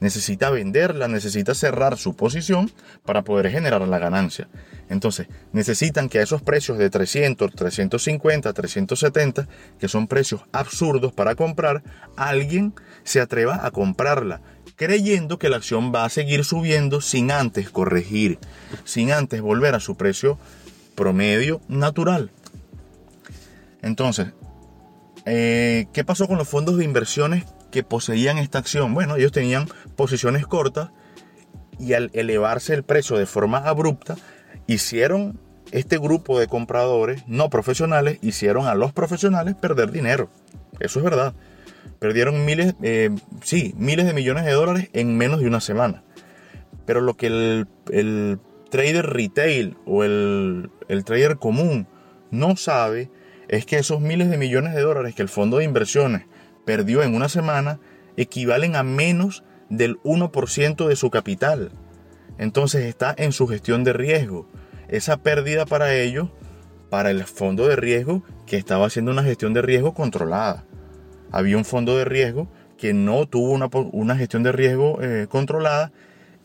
necesita 0.00 0.50
venderla, 0.50 1.08
necesita 1.08 1.54
cerrar 1.54 1.96
su 1.96 2.14
posición 2.14 2.70
para 3.04 3.22
poder 3.22 3.50
generar 3.50 3.80
la 3.82 3.98
ganancia. 3.98 4.48
Entonces, 4.88 5.28
necesitan 5.52 6.08
que 6.08 6.18
a 6.18 6.22
esos 6.22 6.42
precios 6.42 6.78
de 6.78 6.90
300, 6.90 7.52
350, 7.52 8.52
370, 8.52 9.48
que 9.78 9.88
son 9.88 10.08
precios 10.08 10.42
absurdos 10.52 11.12
para 11.12 11.34
comprar, 11.36 11.82
alguien 12.16 12.74
se 13.04 13.20
atreva 13.20 13.64
a 13.64 13.70
comprarla, 13.70 14.42
creyendo 14.80 15.38
que 15.38 15.50
la 15.50 15.58
acción 15.58 15.92
va 15.94 16.06
a 16.06 16.08
seguir 16.08 16.42
subiendo 16.42 17.02
sin 17.02 17.30
antes 17.30 17.68
corregir, 17.68 18.38
sin 18.84 19.12
antes 19.12 19.42
volver 19.42 19.74
a 19.74 19.78
su 19.78 19.94
precio 19.94 20.38
promedio 20.94 21.60
natural. 21.68 22.30
Entonces, 23.82 24.28
eh, 25.26 25.86
¿qué 25.92 26.02
pasó 26.02 26.26
con 26.26 26.38
los 26.38 26.48
fondos 26.48 26.78
de 26.78 26.84
inversiones 26.84 27.44
que 27.70 27.82
poseían 27.82 28.38
esta 28.38 28.58
acción? 28.58 28.94
Bueno, 28.94 29.16
ellos 29.16 29.32
tenían 29.32 29.68
posiciones 29.96 30.46
cortas 30.46 30.88
y 31.78 31.92
al 31.92 32.08
elevarse 32.14 32.72
el 32.72 32.82
precio 32.82 33.18
de 33.18 33.26
forma 33.26 33.58
abrupta, 33.58 34.16
hicieron 34.66 35.38
este 35.72 35.98
grupo 35.98 36.40
de 36.40 36.46
compradores 36.46 37.22
no 37.26 37.50
profesionales, 37.50 38.18
hicieron 38.22 38.66
a 38.66 38.74
los 38.74 38.94
profesionales 38.94 39.56
perder 39.56 39.90
dinero. 39.90 40.30
Eso 40.78 41.00
es 41.00 41.04
verdad. 41.04 41.34
Perdieron 41.98 42.44
miles, 42.44 42.74
eh, 42.82 43.10
sí, 43.42 43.74
miles 43.76 44.06
de 44.06 44.14
millones 44.14 44.44
de 44.44 44.52
dólares 44.52 44.88
en 44.92 45.16
menos 45.16 45.40
de 45.40 45.46
una 45.46 45.60
semana. 45.60 46.02
Pero 46.86 47.00
lo 47.00 47.14
que 47.14 47.26
el, 47.26 48.38
trader 48.70 49.06
retail 49.06 49.76
o 49.84 50.04
el, 50.04 50.70
el 50.88 51.04
trader 51.04 51.36
común 51.36 51.88
no 52.30 52.56
sabe 52.56 53.10
es 53.48 53.66
que 53.66 53.78
esos 53.78 54.00
miles 54.00 54.30
de 54.30 54.38
millones 54.38 54.74
de 54.74 54.80
dólares 54.80 55.14
que 55.14 55.22
el 55.22 55.28
fondo 55.28 55.58
de 55.58 55.64
inversiones 55.64 56.26
perdió 56.64 57.02
en 57.02 57.14
una 57.16 57.28
semana 57.28 57.80
equivalen 58.16 58.76
a 58.76 58.82
menos 58.82 59.42
del 59.68 59.98
1% 60.02 60.86
de 60.86 60.96
su 60.96 61.10
capital. 61.10 61.72
Entonces 62.38 62.84
está 62.84 63.14
en 63.16 63.32
su 63.32 63.46
gestión 63.46 63.84
de 63.84 63.92
riesgo. 63.92 64.46
Esa 64.88 65.16
pérdida 65.18 65.66
para 65.66 65.94
ellos, 65.94 66.28
para 66.90 67.10
el 67.10 67.24
fondo 67.24 67.66
de 67.68 67.76
riesgo 67.76 68.22
que 68.46 68.56
estaba 68.56 68.86
haciendo 68.86 69.12
una 69.12 69.22
gestión 69.22 69.52
de 69.52 69.62
riesgo 69.62 69.94
controlada. 69.94 70.64
Había 71.32 71.56
un 71.56 71.64
fondo 71.64 71.96
de 71.96 72.04
riesgo 72.04 72.48
que 72.78 72.92
no 72.94 73.26
tuvo 73.26 73.52
una, 73.92 74.16
gestión 74.16 74.42
de 74.42 74.52
riesgo 74.52 75.02
eh, 75.02 75.26
controlada 75.28 75.92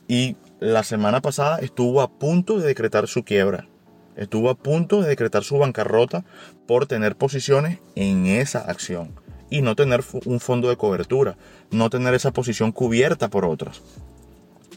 y 0.07 0.35
la 0.59 0.83
semana 0.83 1.21
pasada 1.21 1.59
estuvo 1.59 2.01
a 2.01 2.11
punto 2.11 2.59
de 2.59 2.67
decretar 2.67 3.07
su 3.07 3.23
quiebra. 3.23 3.67
Estuvo 4.15 4.49
a 4.49 4.55
punto 4.55 5.01
de 5.01 5.09
decretar 5.09 5.43
su 5.43 5.57
bancarrota 5.57 6.23
por 6.67 6.87
tener 6.87 7.15
posiciones 7.15 7.79
en 7.95 8.25
esa 8.25 8.59
acción 8.59 9.13
y 9.49 9.61
no 9.61 9.75
tener 9.75 10.03
un 10.25 10.39
fondo 10.39 10.69
de 10.69 10.77
cobertura, 10.77 11.37
no 11.71 11.89
tener 11.89 12.13
esa 12.13 12.31
posición 12.31 12.71
cubierta 12.71 13.29
por 13.29 13.45
otras, 13.45 13.81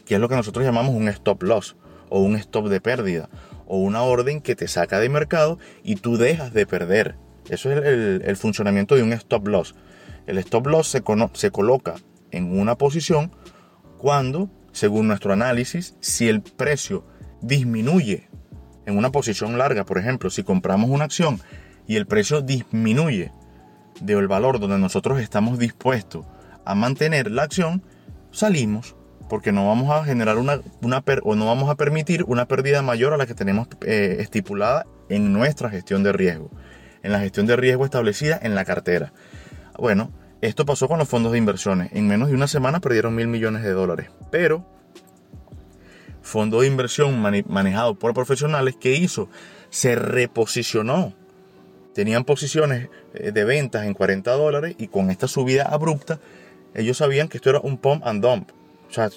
que 0.05 0.15
es 0.15 0.21
lo 0.21 0.29
que 0.29 0.35
nosotros 0.35 0.65
llamamos 0.65 0.95
un 0.95 1.07
stop 1.07 1.43
loss 1.43 1.75
o 2.09 2.19
un 2.19 2.35
stop 2.35 2.67
de 2.67 2.81
pérdida 2.81 3.29
o 3.67 3.77
una 3.77 4.01
orden 4.01 4.41
que 4.41 4.55
te 4.55 4.67
saca 4.67 4.99
de 4.99 5.09
mercado 5.09 5.59
y 5.83 5.95
tú 5.95 6.17
dejas 6.17 6.53
de 6.53 6.65
perder. 6.65 7.15
Eso 7.49 7.71
es 7.71 7.83
el, 7.85 8.37
funcionamiento 8.37 8.95
de 8.95 9.03
un 9.03 9.13
stop 9.13 9.47
loss. 9.47 9.75
El 10.29 10.37
stop 10.37 10.67
loss 10.67 10.87
se, 10.87 11.01
coloca 11.51 11.95
en 12.29 12.59
una 12.59 12.75
posición 12.75 13.31
cuando, 13.97 14.47
según 14.71 15.07
nuestro 15.07 15.33
análisis, 15.33 15.95
si 16.01 16.29
el 16.29 16.43
precio 16.43 17.03
disminuye 17.41 18.29
en 18.85 18.95
una 18.95 19.11
posición 19.11 19.57
larga, 19.57 19.85
por 19.85 19.97
ejemplo, 19.97 20.29
si 20.29 20.43
compramos 20.43 20.91
una 20.91 21.05
acción 21.05 21.41
y 21.87 21.95
el 21.95 22.05
precio 22.05 22.41
disminuye 22.41 23.31
del 24.01 24.27
valor 24.27 24.59
donde 24.59 24.77
nosotros 24.77 25.19
estamos 25.19 25.57
dispuestos 25.57 26.27
a 26.63 26.75
mantener 26.75 27.31
la 27.31 27.41
acción, 27.41 27.81
salimos 28.29 28.95
porque 29.29 29.51
no 29.51 29.65
vamos 29.65 29.89
a 29.89 30.05
generar 30.05 30.37
una, 30.37 30.61
una 30.83 31.03
o 31.23 31.35
no 31.35 31.47
vamos 31.47 31.71
a 31.71 31.75
permitir 31.75 32.23
una 32.27 32.47
pérdida 32.47 32.83
mayor 32.83 33.15
a 33.15 33.17
la 33.17 33.25
que 33.25 33.33
tenemos 33.33 33.67
eh, 33.81 34.17
estipulada 34.19 34.85
en 35.09 35.33
nuestra 35.33 35.71
gestión 35.71 36.03
de 36.03 36.11
riesgo, 36.11 36.51
en 37.01 37.13
la 37.13 37.19
gestión 37.19 37.47
de 37.47 37.55
riesgo 37.55 37.83
establecida 37.83 38.39
en 38.39 38.53
la 38.53 38.63
cartera. 38.63 39.11
Bueno, 39.79 40.11
esto 40.41 40.65
pasó 40.65 40.87
con 40.87 40.99
los 40.99 41.07
fondos 41.07 41.31
de 41.31 41.37
inversiones. 41.37 41.91
En 41.93 42.07
menos 42.07 42.29
de 42.29 42.35
una 42.35 42.47
semana 42.47 42.79
perdieron 42.79 43.15
mil 43.15 43.27
millones 43.27 43.63
de 43.63 43.71
dólares. 43.71 44.09
Pero 44.31 44.65
fondo 46.21 46.61
de 46.61 46.67
inversión 46.67 47.19
manejado 47.19 47.95
por 47.95 48.13
profesionales, 48.13 48.75
¿qué 48.79 48.95
hizo? 48.95 49.29
Se 49.69 49.95
reposicionó. 49.95 51.13
Tenían 51.93 52.23
posiciones 52.23 52.89
eh, 53.13 53.31
de 53.31 53.43
ventas 53.43 53.85
en 53.85 53.93
40 53.93 54.31
dólares 54.31 54.75
y 54.77 54.87
con 54.87 55.09
esta 55.09 55.27
subida 55.27 55.63
abrupta, 55.63 56.19
ellos 56.75 56.97
sabían 56.97 57.27
que 57.27 57.37
esto 57.37 57.49
era 57.49 57.59
un 57.59 57.77
pump 57.77 58.05
and 58.05 58.23
dump. 58.23 58.51
O 58.89 58.93
sea, 58.93 59.09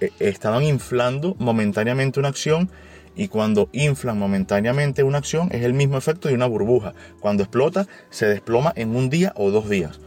eh, 0.00 0.10
estaban 0.18 0.62
inflando 0.64 1.36
momentáneamente 1.38 2.18
una 2.18 2.28
acción 2.28 2.70
y 3.14 3.28
cuando 3.28 3.68
inflan 3.72 4.18
momentáneamente 4.18 5.02
una 5.02 5.18
acción 5.18 5.48
es 5.52 5.62
el 5.62 5.72
mismo 5.72 5.96
efecto 5.96 6.28
de 6.28 6.34
una 6.34 6.46
burbuja. 6.46 6.94
Cuando 7.20 7.42
explota, 7.42 7.86
se 8.10 8.26
desploma 8.26 8.72
en 8.76 8.96
un 8.96 9.08
día 9.08 9.32
o 9.36 9.50
dos 9.50 9.68
días. 9.68 10.00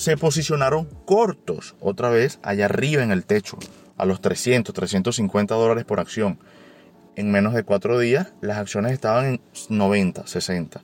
Se 0.00 0.16
posicionaron 0.16 0.86
cortos 1.04 1.76
otra 1.78 2.08
vez 2.08 2.40
allá 2.42 2.64
arriba 2.64 3.02
en 3.02 3.10
el 3.10 3.26
techo 3.26 3.58
a 3.98 4.06
los 4.06 4.22
300, 4.22 4.74
350 4.74 5.54
dólares 5.54 5.84
por 5.84 6.00
acción. 6.00 6.38
En 7.16 7.30
menos 7.30 7.52
de 7.52 7.64
cuatro 7.64 7.98
días 7.98 8.32
las 8.40 8.56
acciones 8.56 8.92
estaban 8.92 9.26
en 9.26 9.40
90, 9.68 10.26
60. 10.26 10.82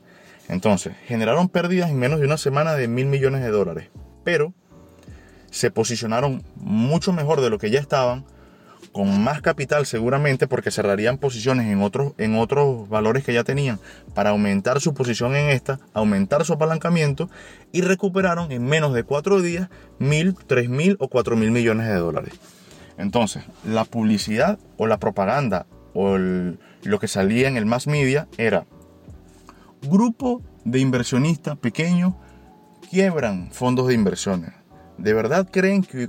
Entonces, 0.51 0.93
generaron 1.07 1.49
pérdidas 1.49 1.89
en 1.89 1.99
menos 1.99 2.21
de 2.21 2.27
una 2.27 2.37
semana 2.37 2.75
de 2.75 2.89
mil 2.89 3.07
millones 3.07 3.41
de 3.41 3.49
dólares. 3.49 3.89
Pero 4.23 4.53
se 5.51 5.71
posicionaron 5.71 6.45
mucho 6.57 7.15
mejor 7.15 7.41
de 7.41 7.49
lo 7.49 7.57
que 7.57 7.71
ya 7.71 7.81
estaban, 7.81 8.27
con 8.97 9.23
más 9.23 9.43
capital 9.43 9.85
seguramente 9.85 10.49
porque 10.49 10.71
cerrarían 10.71 11.19
posiciones 11.19 11.67
en 11.67 11.83
otros, 11.83 12.15
en 12.17 12.35
otros 12.35 12.89
valores 12.89 13.25
que 13.25 13.35
ya 13.35 13.45
tenían 13.45 13.79
para 14.15 14.31
aumentar 14.31 14.81
su 14.81 14.95
posición 14.95 15.37
en 15.37 15.51
esta, 15.51 15.81
aumentar 15.93 16.47
su 16.47 16.55
apalancamiento 16.55 17.29
y 17.73 17.83
recuperaron 17.83 18.51
en 18.53 18.65
menos 18.65 18.95
de 18.95 19.05
cuatro 19.05 19.43
días 19.43 19.69
mil, 19.99 20.35
tres 20.47 20.71
mil 20.71 20.97
o 20.99 21.09
cuatro 21.09 21.37
mil 21.37 21.51
millones 21.51 21.89
de 21.89 21.97
dólares. 21.97 22.41
Entonces, 22.97 23.45
la 23.67 23.85
publicidad 23.85 24.59
o 24.79 24.87
la 24.87 24.97
propaganda 24.97 25.67
o 25.93 26.17
lo 26.17 26.99
que 26.99 27.07
salía 27.07 27.49
en 27.49 27.59
el 27.59 27.67
mass 27.67 27.87
media 27.87 28.29
era 28.39 28.65
grupo 29.83 30.41
de 30.65 30.79
inversionistas 30.79 31.59
pequeños 31.59 32.15
quiebran 32.91 33.51
fondos 33.53 33.89
de 33.89 33.93
inversiones. 33.93 34.53
¿De 34.97 35.13
verdad 35.13 35.47
creen 35.53 35.83
que, 35.83 36.09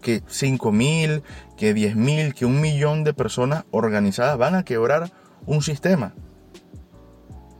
que 0.00 0.22
5 0.26 0.72
mil, 0.72 1.22
que 1.56 1.74
10 1.74 1.96
mil, 1.96 2.34
que 2.34 2.46
un 2.46 2.60
millón 2.60 3.04
de 3.04 3.14
personas 3.14 3.64
organizadas 3.70 4.38
van 4.38 4.54
a 4.54 4.64
quebrar 4.64 5.10
un 5.46 5.62
sistema? 5.62 6.14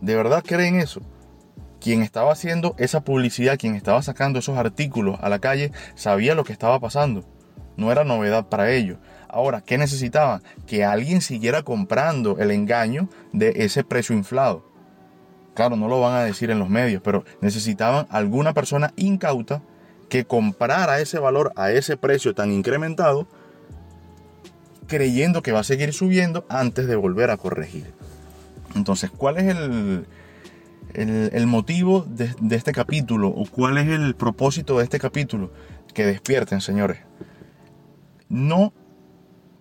¿De 0.00 0.14
verdad 0.14 0.44
creen 0.46 0.76
eso? 0.76 1.00
Quien 1.80 2.02
estaba 2.02 2.32
haciendo 2.32 2.74
esa 2.78 3.02
publicidad, 3.02 3.58
quien 3.58 3.74
estaba 3.74 4.02
sacando 4.02 4.38
esos 4.38 4.56
artículos 4.56 5.18
a 5.20 5.28
la 5.28 5.38
calle, 5.38 5.72
sabía 5.94 6.34
lo 6.34 6.44
que 6.44 6.52
estaba 6.52 6.80
pasando 6.80 7.24
no 7.78 7.92
era 7.92 8.04
novedad 8.04 8.48
para 8.48 8.72
ellos. 8.72 8.98
Ahora, 9.28 9.62
¿qué 9.62 9.78
necesitaban? 9.78 10.42
Que 10.66 10.84
alguien 10.84 11.22
siguiera 11.22 11.62
comprando 11.62 12.36
el 12.38 12.50
engaño 12.50 13.08
de 13.32 13.52
ese 13.64 13.84
precio 13.84 14.14
inflado. 14.14 14.64
Claro, 15.54 15.76
no 15.76 15.88
lo 15.88 16.00
van 16.00 16.14
a 16.14 16.24
decir 16.24 16.50
en 16.50 16.58
los 16.58 16.68
medios, 16.68 17.00
pero 17.02 17.24
necesitaban 17.40 18.06
alguna 18.10 18.52
persona 18.52 18.92
incauta 18.96 19.62
que 20.08 20.24
comprara 20.24 21.00
ese 21.00 21.18
valor 21.18 21.52
a 21.56 21.70
ese 21.70 21.96
precio 21.96 22.34
tan 22.34 22.52
incrementado, 22.52 23.26
creyendo 24.86 25.42
que 25.42 25.52
va 25.52 25.60
a 25.60 25.64
seguir 25.64 25.92
subiendo 25.92 26.46
antes 26.48 26.86
de 26.86 26.96
volver 26.96 27.30
a 27.30 27.36
corregir. 27.36 27.92
Entonces, 28.74 29.10
¿cuál 29.10 29.38
es 29.38 29.56
el, 29.56 30.06
el, 30.94 31.46
motivo 31.46 32.06
de, 32.08 32.34
de 32.40 32.56
este 32.56 32.72
capítulo 32.72 33.28
o 33.28 33.46
cuál 33.46 33.78
es 33.78 33.88
el 33.88 34.14
propósito 34.14 34.78
de 34.78 34.84
este 34.84 34.98
capítulo? 34.98 35.52
Que 35.92 36.06
despierten, 36.06 36.60
señores 36.60 36.98
no 38.28 38.72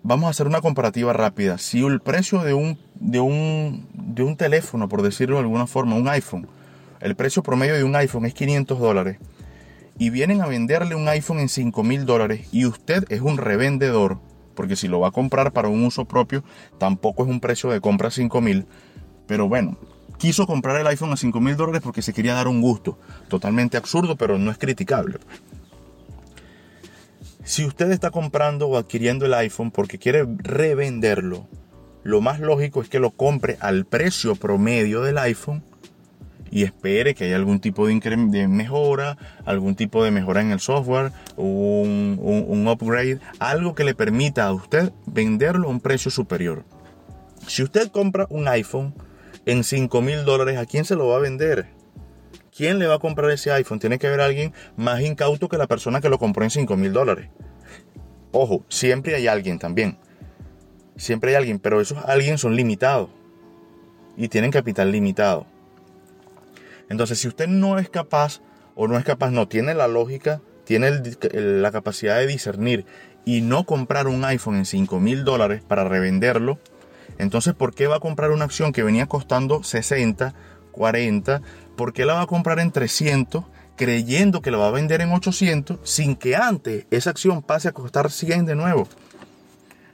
vamos 0.03 0.27
a 0.27 0.29
hacer 0.29 0.47
una 0.47 0.61
comparativa 0.61 1.13
rápida. 1.13 1.57
Si 1.57 1.85
el 1.85 1.99
precio 1.99 2.43
de 2.43 2.53
un, 2.53 2.77
de 2.95 3.19
un, 3.19 3.87
de 3.93 4.23
un 4.23 4.37
teléfono, 4.37 4.87
por 4.87 5.01
decirlo 5.01 5.37
de 5.37 5.43
alguna 5.43 5.67
forma, 5.67 5.95
un 5.95 6.07
iPhone, 6.07 6.47
el 6.99 7.15
precio 7.15 7.43
promedio 7.43 7.75
de 7.75 7.83
un 7.83 7.95
iPhone 7.95 8.25
es 8.25 8.33
500 8.33 8.79
dólares 8.79 9.17
y 9.99 10.09
vienen 10.09 10.41
a 10.41 10.47
venderle 10.47 10.95
un 10.95 11.07
iPhone 11.07 11.39
en 11.39 11.49
5 11.49 11.83
mil 11.83 12.05
dólares 12.05 12.47
y 12.51 12.65
usted 12.65 13.05
es 13.09 13.21
un 13.21 13.37
revendedor, 13.37 14.19
porque 14.55 14.75
si 14.75 14.87
lo 14.87 14.99
va 14.99 15.09
a 15.09 15.11
comprar 15.11 15.53
para 15.53 15.69
un 15.69 15.83
uso 15.83 16.05
propio, 16.05 16.43
tampoco 16.77 17.23
es 17.23 17.29
un 17.29 17.39
precio 17.39 17.69
de 17.69 17.81
compra 17.81 18.11
5 18.11 18.41
mil. 18.41 18.67
Pero 19.27 19.47
bueno, 19.47 19.77
quiso 20.17 20.47
comprar 20.47 20.79
el 20.79 20.87
iPhone 20.87 21.13
a 21.13 21.17
5 21.17 21.39
mil 21.39 21.55
dólares 21.55 21.81
porque 21.83 22.01
se 22.01 22.13
quería 22.13 22.33
dar 22.33 22.47
un 22.47 22.61
gusto. 22.61 22.97
Totalmente 23.27 23.77
absurdo, 23.77 24.15
pero 24.15 24.37
no 24.37 24.51
es 24.51 24.57
criticable. 24.57 25.19
Si 27.43 27.65
usted 27.65 27.91
está 27.91 28.11
comprando 28.11 28.67
o 28.67 28.77
adquiriendo 28.77 29.25
el 29.25 29.33
iPhone 29.33 29.71
porque 29.71 29.97
quiere 29.97 30.25
revenderlo, 30.37 31.47
lo 32.03 32.21
más 32.21 32.39
lógico 32.39 32.81
es 32.81 32.89
que 32.89 32.99
lo 32.99 33.11
compre 33.11 33.57
al 33.61 33.85
precio 33.85 34.35
promedio 34.35 35.01
del 35.01 35.17
iPhone 35.17 35.63
y 36.51 36.63
espere 36.63 37.15
que 37.15 37.25
haya 37.25 37.35
algún 37.35 37.59
tipo 37.59 37.87
de, 37.87 38.47
mejora, 38.47 39.17
algún 39.45 39.75
tipo 39.75 40.03
de 40.03 40.11
mejora 40.11 40.41
en 40.41 40.51
el 40.51 40.59
software, 40.59 41.11
un, 41.35 42.19
un 42.21 42.67
upgrade, 42.67 43.19
algo 43.39 43.75
que 43.75 43.83
le 43.83 43.95
permita 43.95 44.45
a 44.45 44.53
usted 44.53 44.91
venderlo 45.05 45.67
a 45.67 45.71
un 45.71 45.79
precio 45.79 46.11
superior. 46.11 46.63
Si 47.47 47.63
usted 47.63 47.89
compra 47.89 48.27
un 48.29 48.47
iPhone 48.47 48.93
en 49.45 49.63
5 49.63 50.01
mil 50.01 50.25
dólares, 50.25 50.57
¿a 50.57 50.65
quién 50.65 50.85
se 50.85 50.95
lo 50.95 51.07
va 51.07 51.17
a 51.17 51.19
vender? 51.19 51.67
¿Quién 52.55 52.79
le 52.79 52.87
va 52.87 52.95
a 52.95 52.99
comprar 52.99 53.29
ese 53.29 53.51
iPhone? 53.51 53.79
Tiene 53.79 53.99
que 53.99 54.07
haber 54.07 54.19
alguien 54.19 54.51
más 54.75 55.01
incauto 55.01 55.47
que 55.47 55.57
la 55.57 55.67
persona 55.67 56.01
que 56.01 56.09
lo 56.09 56.17
compró 56.17 56.43
en 56.43 56.49
5 56.49 56.75
mil 56.75 56.91
dólares. 56.91 57.29
Ojo, 58.31 58.65
siempre 58.67 59.15
hay 59.15 59.27
alguien 59.27 59.59
también. 59.59 59.97
Siempre 60.95 61.29
hay 61.29 61.35
alguien, 61.35 61.59
pero 61.59 61.79
esos 61.79 61.99
alguien 62.05 62.37
son 62.37 62.55
limitados. 62.55 63.09
Y 64.17 64.27
tienen 64.29 64.51
capital 64.51 64.91
limitado. 64.91 65.45
Entonces, 66.89 67.19
si 67.19 67.27
usted 67.27 67.47
no 67.47 67.79
es 67.79 67.89
capaz, 67.89 68.41
o 68.75 68.87
no 68.87 68.97
es 68.97 69.03
capaz, 69.03 69.31
no 69.31 69.47
tiene 69.47 69.73
la 69.73 69.87
lógica, 69.87 70.41
tiene 70.63 70.91
la 71.33 71.71
capacidad 71.71 72.17
de 72.17 72.27
discernir 72.27 72.85
y 73.25 73.41
no 73.41 73.65
comprar 73.65 74.07
un 74.07 74.23
iPhone 74.25 74.55
en 74.55 74.65
5 74.65 74.99
mil 74.99 75.23
dólares 75.23 75.61
para 75.67 75.83
revenderlo, 75.83 76.59
entonces, 77.17 77.53
¿por 77.53 77.73
qué 77.73 77.87
va 77.87 77.97
a 77.97 77.99
comprar 77.99 78.31
una 78.31 78.45
acción 78.45 78.71
que 78.71 78.83
venía 78.83 79.07
costando 79.07 79.63
60, 79.63 80.33
40? 80.71 81.41
¿Por 81.75 81.93
qué 81.93 82.05
la 82.05 82.13
va 82.13 82.21
a 82.21 82.27
comprar 82.27 82.59
en 82.59 82.71
300 82.71 83.45
creyendo 83.75 84.41
que 84.41 84.51
la 84.51 84.57
va 84.57 84.67
a 84.67 84.71
vender 84.71 85.01
en 85.01 85.11
800 85.11 85.79
sin 85.83 86.15
que 86.15 86.35
antes 86.35 86.85
esa 86.89 87.11
acción 87.11 87.41
pase 87.41 87.67
a 87.67 87.71
costar 87.71 88.11
100 88.11 88.45
de 88.45 88.55
nuevo? 88.55 88.87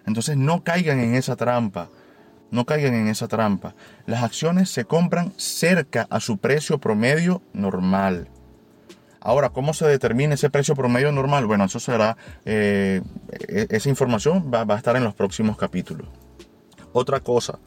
Entonces, 0.05 0.35
no 0.35 0.63
caigan 0.63 0.99
en 0.99 1.15
esa 1.15 1.35
trampa. 1.35 1.89
No 2.53 2.65
caigan 2.65 2.93
en 2.93 3.07
esa 3.07 3.27
trampa. 3.27 3.73
Las 4.05 4.21
acciones 4.21 4.69
se 4.69 4.85
compran 4.85 5.33
cerca 5.37 6.05
a 6.11 6.19
su 6.19 6.37
precio 6.37 6.77
promedio 6.77 7.41
normal. 7.51 8.29
Ahora, 9.19 9.49
¿cómo 9.49 9.73
se 9.73 9.87
determina 9.87 10.35
ese 10.35 10.51
precio 10.51 10.75
promedio 10.75 11.11
normal? 11.11 11.47
Bueno, 11.47 11.63
eso 11.63 11.79
será, 11.79 12.15
eh, 12.45 13.01
e-, 13.49 13.65
esa 13.71 13.89
información 13.89 14.51
va, 14.53 14.71
a 14.71 14.77
estar 14.77 14.95
en 14.95 15.03
los 15.03 15.15
próximos 15.15 15.57
capítulos. 15.57 16.07
Otra 16.91 17.21
cosa, 17.21 17.57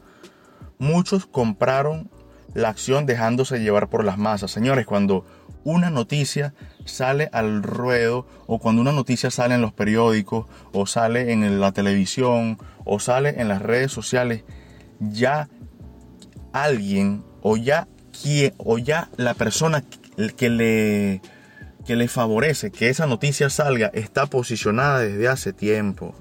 muchos 0.77 1.25
compraron 1.25 2.09
la 2.53 2.69
acción 2.69 3.05
dejándose 3.05 3.59
llevar 3.59 3.89
por 3.89 4.05
las 4.05 4.17
masas. 4.17 4.51
Señores, 4.51 4.85
cuando 4.85 5.25
una 5.65 5.89
noticia 5.89 6.53
sale 6.85 7.29
al 7.33 7.61
ruedo 7.61 8.25
o 8.45 8.57
cuando 8.59 8.81
una 8.81 8.93
noticia 8.93 9.31
sale 9.31 9.55
en 9.55 9.61
los 9.61 9.73
periódicos 9.73 10.45
o 10.71 10.85
sale 10.85 11.33
en 11.33 11.59
la 11.59 11.73
televisión 11.73 12.57
o 12.85 13.01
sale 13.01 13.41
en 13.41 13.49
las 13.49 13.61
redes 13.61 13.91
sociales, 13.91 14.45
ya 14.99 15.49
alguien 16.53 17.23
o 17.41 17.57
ya 17.57 17.87
o 18.57 18.77
ya 18.79 19.09
la 19.17 19.35
persona 19.35 19.83
que 20.35 20.49
le 20.49 21.21
que 21.85 21.95
le 21.95 22.09
favorece 22.09 22.69
que 22.69 22.89
esa 22.89 23.07
noticia 23.07 23.49
salga 23.49 23.87
está 23.93 24.25
posicionada 24.25 24.99
desde 24.99 25.29
hace 25.29 25.53
tiempo. 25.53 26.13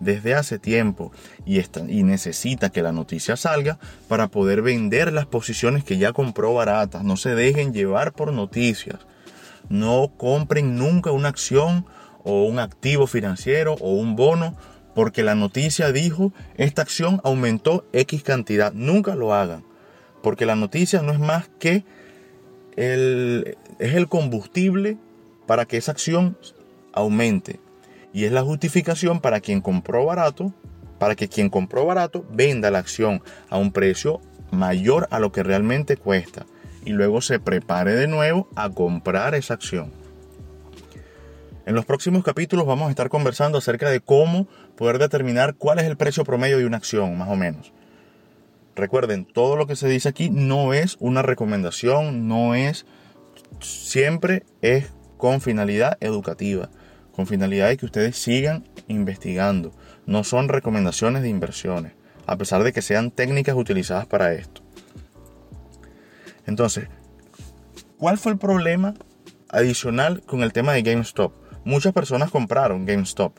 Desde 0.00 0.34
hace 0.34 0.58
tiempo 0.58 1.12
y, 1.44 1.58
está, 1.58 1.82
y 1.86 2.02
necesita 2.02 2.70
que 2.70 2.82
la 2.82 2.90
noticia 2.90 3.36
salga 3.36 3.78
para 4.08 4.28
poder 4.28 4.62
vender 4.62 5.12
las 5.12 5.26
posiciones 5.26 5.84
que 5.84 5.98
ya 5.98 6.12
compró 6.12 6.54
baratas. 6.54 7.04
No 7.04 7.16
se 7.16 7.34
dejen 7.34 7.72
llevar 7.72 8.12
por 8.14 8.32
noticias. 8.32 8.98
No 9.68 10.10
compren 10.16 10.76
nunca 10.76 11.12
una 11.12 11.28
acción 11.28 11.86
o 12.24 12.44
un 12.44 12.58
activo 12.58 13.06
financiero 13.06 13.74
o 13.74 13.92
un 13.92 14.16
bono 14.16 14.56
porque 14.94 15.22
la 15.22 15.34
noticia 15.34 15.92
dijo 15.92 16.32
esta 16.56 16.82
acción 16.82 17.20
aumentó 17.24 17.84
X 17.92 18.22
cantidad. 18.22 18.72
Nunca 18.72 19.14
lo 19.14 19.34
hagan, 19.34 19.64
porque 20.22 20.46
la 20.46 20.56
noticia 20.56 21.02
no 21.02 21.12
es 21.12 21.18
más 21.18 21.48
que 21.58 21.84
el, 22.76 23.56
es 23.78 23.94
el 23.94 24.08
combustible 24.08 24.98
para 25.46 25.64
que 25.64 25.76
esa 25.76 25.92
acción 25.92 26.36
aumente. 26.92 27.60
Y 28.12 28.24
es 28.24 28.32
la 28.32 28.42
justificación 28.42 29.20
para 29.20 29.40
quien 29.40 29.60
compró 29.60 30.04
barato, 30.04 30.52
para 30.98 31.14
que 31.14 31.28
quien 31.28 31.48
compró 31.48 31.86
barato 31.86 32.24
venda 32.30 32.70
la 32.70 32.78
acción 32.78 33.22
a 33.48 33.56
un 33.56 33.72
precio 33.72 34.20
mayor 34.50 35.06
a 35.10 35.20
lo 35.20 35.32
que 35.32 35.42
realmente 35.42 35.96
cuesta. 35.96 36.46
Y 36.84 36.90
luego 36.90 37.20
se 37.20 37.38
prepare 37.38 37.94
de 37.94 38.08
nuevo 38.08 38.48
a 38.56 38.70
comprar 38.70 39.34
esa 39.34 39.54
acción. 39.54 39.92
En 41.66 41.74
los 41.74 41.84
próximos 41.84 42.24
capítulos 42.24 42.66
vamos 42.66 42.88
a 42.88 42.90
estar 42.90 43.08
conversando 43.08 43.58
acerca 43.58 43.90
de 43.90 44.00
cómo 44.00 44.48
poder 44.80 44.98
determinar 44.98 45.56
cuál 45.56 45.78
es 45.78 45.84
el 45.84 45.98
precio 45.98 46.24
promedio 46.24 46.56
de 46.56 46.64
una 46.64 46.78
acción, 46.78 47.18
más 47.18 47.28
o 47.28 47.36
menos. 47.36 47.70
Recuerden, 48.74 49.26
todo 49.26 49.54
lo 49.56 49.66
que 49.66 49.76
se 49.76 49.86
dice 49.88 50.08
aquí 50.08 50.30
no 50.30 50.72
es 50.72 50.96
una 51.00 51.20
recomendación, 51.20 52.28
no 52.28 52.54
es, 52.54 52.86
siempre 53.60 54.44
es 54.62 54.90
con 55.18 55.42
finalidad 55.42 55.98
educativa, 56.00 56.70
con 57.12 57.26
finalidad 57.26 57.68
de 57.68 57.76
que 57.76 57.84
ustedes 57.84 58.16
sigan 58.16 58.70
investigando. 58.88 59.72
No 60.06 60.24
son 60.24 60.48
recomendaciones 60.48 61.20
de 61.20 61.28
inversiones, 61.28 61.92
a 62.24 62.38
pesar 62.38 62.62
de 62.62 62.72
que 62.72 62.80
sean 62.80 63.10
técnicas 63.10 63.56
utilizadas 63.56 64.06
para 64.06 64.32
esto. 64.32 64.62
Entonces, 66.46 66.88
¿cuál 67.98 68.16
fue 68.16 68.32
el 68.32 68.38
problema 68.38 68.94
adicional 69.50 70.22
con 70.22 70.42
el 70.42 70.54
tema 70.54 70.72
de 70.72 70.80
GameStop? 70.80 71.34
Muchas 71.66 71.92
personas 71.92 72.30
compraron 72.30 72.86
GameStop. 72.86 73.38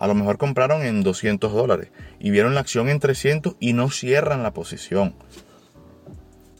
A 0.00 0.08
lo 0.08 0.14
mejor 0.16 0.38
compraron 0.38 0.82
en 0.82 1.02
200 1.02 1.52
dólares 1.52 1.90
y 2.18 2.30
vieron 2.30 2.54
la 2.54 2.60
acción 2.60 2.88
en 2.88 2.98
300 2.98 3.54
y 3.60 3.74
no 3.74 3.90
cierran 3.90 4.42
la 4.42 4.52
posición. 4.52 5.14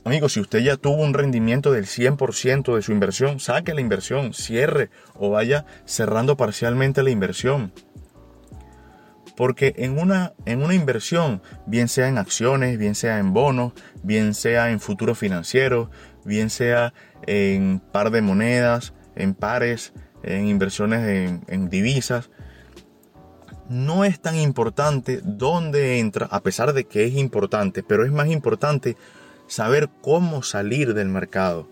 Amigos, 0.05 0.35
si 0.35 0.40
usted 0.40 0.61
ya 0.61 0.76
tuvo 0.76 1.03
un 1.03 1.14
rendimiento 1.14 1.72
del 1.72 1.87
100% 1.87 2.74
de 2.74 2.83
su 2.83 2.92
inversión, 2.92 3.40
saque 3.40 3.74
la 3.74 3.81
inversión, 3.81 4.33
cierre 4.35 4.90
o 5.14 5.31
vaya 5.31 5.66
cerrando 5.85 6.37
parcialmente 6.37 7.03
la 7.03 7.11
inversión. 7.11 7.72
Porque 9.37 9.74
en 9.79 9.98
una, 9.98 10.35
en 10.44 10.62
una 10.62 10.74
inversión, 10.74 11.42
bien 11.66 11.88
sea 11.88 12.09
en 12.09 12.18
acciones, 12.18 12.79
bien 12.79 12.94
sea 12.94 13.18
en 13.18 13.33
bonos, 13.33 13.72
bien 14.03 14.35
sea 14.35 14.70
en 14.70 14.81
futuros 14.81 15.18
financieros, 15.18 15.88
bien 16.24 16.50
sea 16.50 16.92
en 17.26 17.81
par 17.92 18.11
de 18.11 18.20
monedas, 18.20 18.92
en 19.16 19.35
pares, 19.35 19.92
en 20.22 20.46
inversiones 20.46 21.42
en, 21.48 21.68
divisas, 21.70 22.31
no 23.70 24.04
es 24.04 24.20
tan 24.20 24.35
importante 24.35 25.20
dónde 25.22 26.00
entra, 26.00 26.26
a 26.26 26.40
pesar 26.40 26.72
de 26.72 26.85
que 26.85 27.04
es 27.04 27.14
importante, 27.14 27.85
pero 27.85 28.04
es 28.04 28.11
más 28.11 28.26
importante 28.26 28.96
saber 29.46 29.88
cómo 30.02 30.42
salir 30.42 30.92
del 30.92 31.09
mercado. 31.09 31.68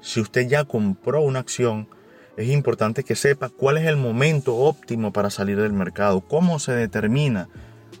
Si 0.00 0.20
usted 0.20 0.46
ya 0.46 0.64
compró 0.64 1.22
una 1.22 1.40
acción, 1.40 1.88
es 2.36 2.48
importante 2.50 3.02
que 3.02 3.16
sepa 3.16 3.48
cuál 3.48 3.78
es 3.78 3.86
el 3.86 3.96
momento 3.96 4.54
óptimo 4.54 5.12
para 5.12 5.30
salir 5.30 5.60
del 5.60 5.72
mercado, 5.72 6.20
cómo 6.20 6.60
se 6.60 6.70
determina 6.70 7.48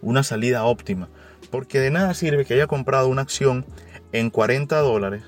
una 0.00 0.22
salida 0.22 0.64
óptima. 0.64 1.08
Porque 1.50 1.80
de 1.80 1.90
nada 1.90 2.14
sirve 2.14 2.44
que 2.44 2.54
haya 2.54 2.68
comprado 2.68 3.08
una 3.08 3.22
acción 3.22 3.66
en 4.12 4.30
40 4.30 4.78
dólares 4.78 5.24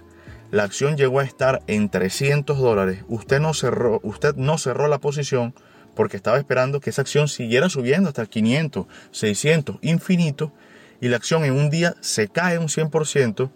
la 0.50 0.62
acción 0.62 0.96
llegó 0.96 1.20
a 1.20 1.24
estar 1.24 1.60
en 1.66 1.90
300 1.90 2.56
dólares, 2.56 3.04
usted 3.08 3.38
no 3.38 3.52
cerró, 3.52 4.00
usted 4.02 4.34
no 4.36 4.56
cerró 4.56 4.88
la 4.88 4.98
posición 4.98 5.54
porque 5.98 6.16
estaba 6.16 6.38
esperando 6.38 6.78
que 6.78 6.90
esa 6.90 7.02
acción 7.02 7.26
siguiera 7.26 7.68
subiendo 7.68 8.08
hasta 8.08 8.22
el 8.22 8.28
500, 8.28 8.86
600, 9.10 9.78
infinito, 9.82 10.52
y 11.00 11.08
la 11.08 11.16
acción 11.16 11.44
en 11.44 11.54
un 11.54 11.70
día 11.70 11.96
se 11.98 12.28
cae 12.28 12.56
un 12.56 12.68
100%, 12.68 13.50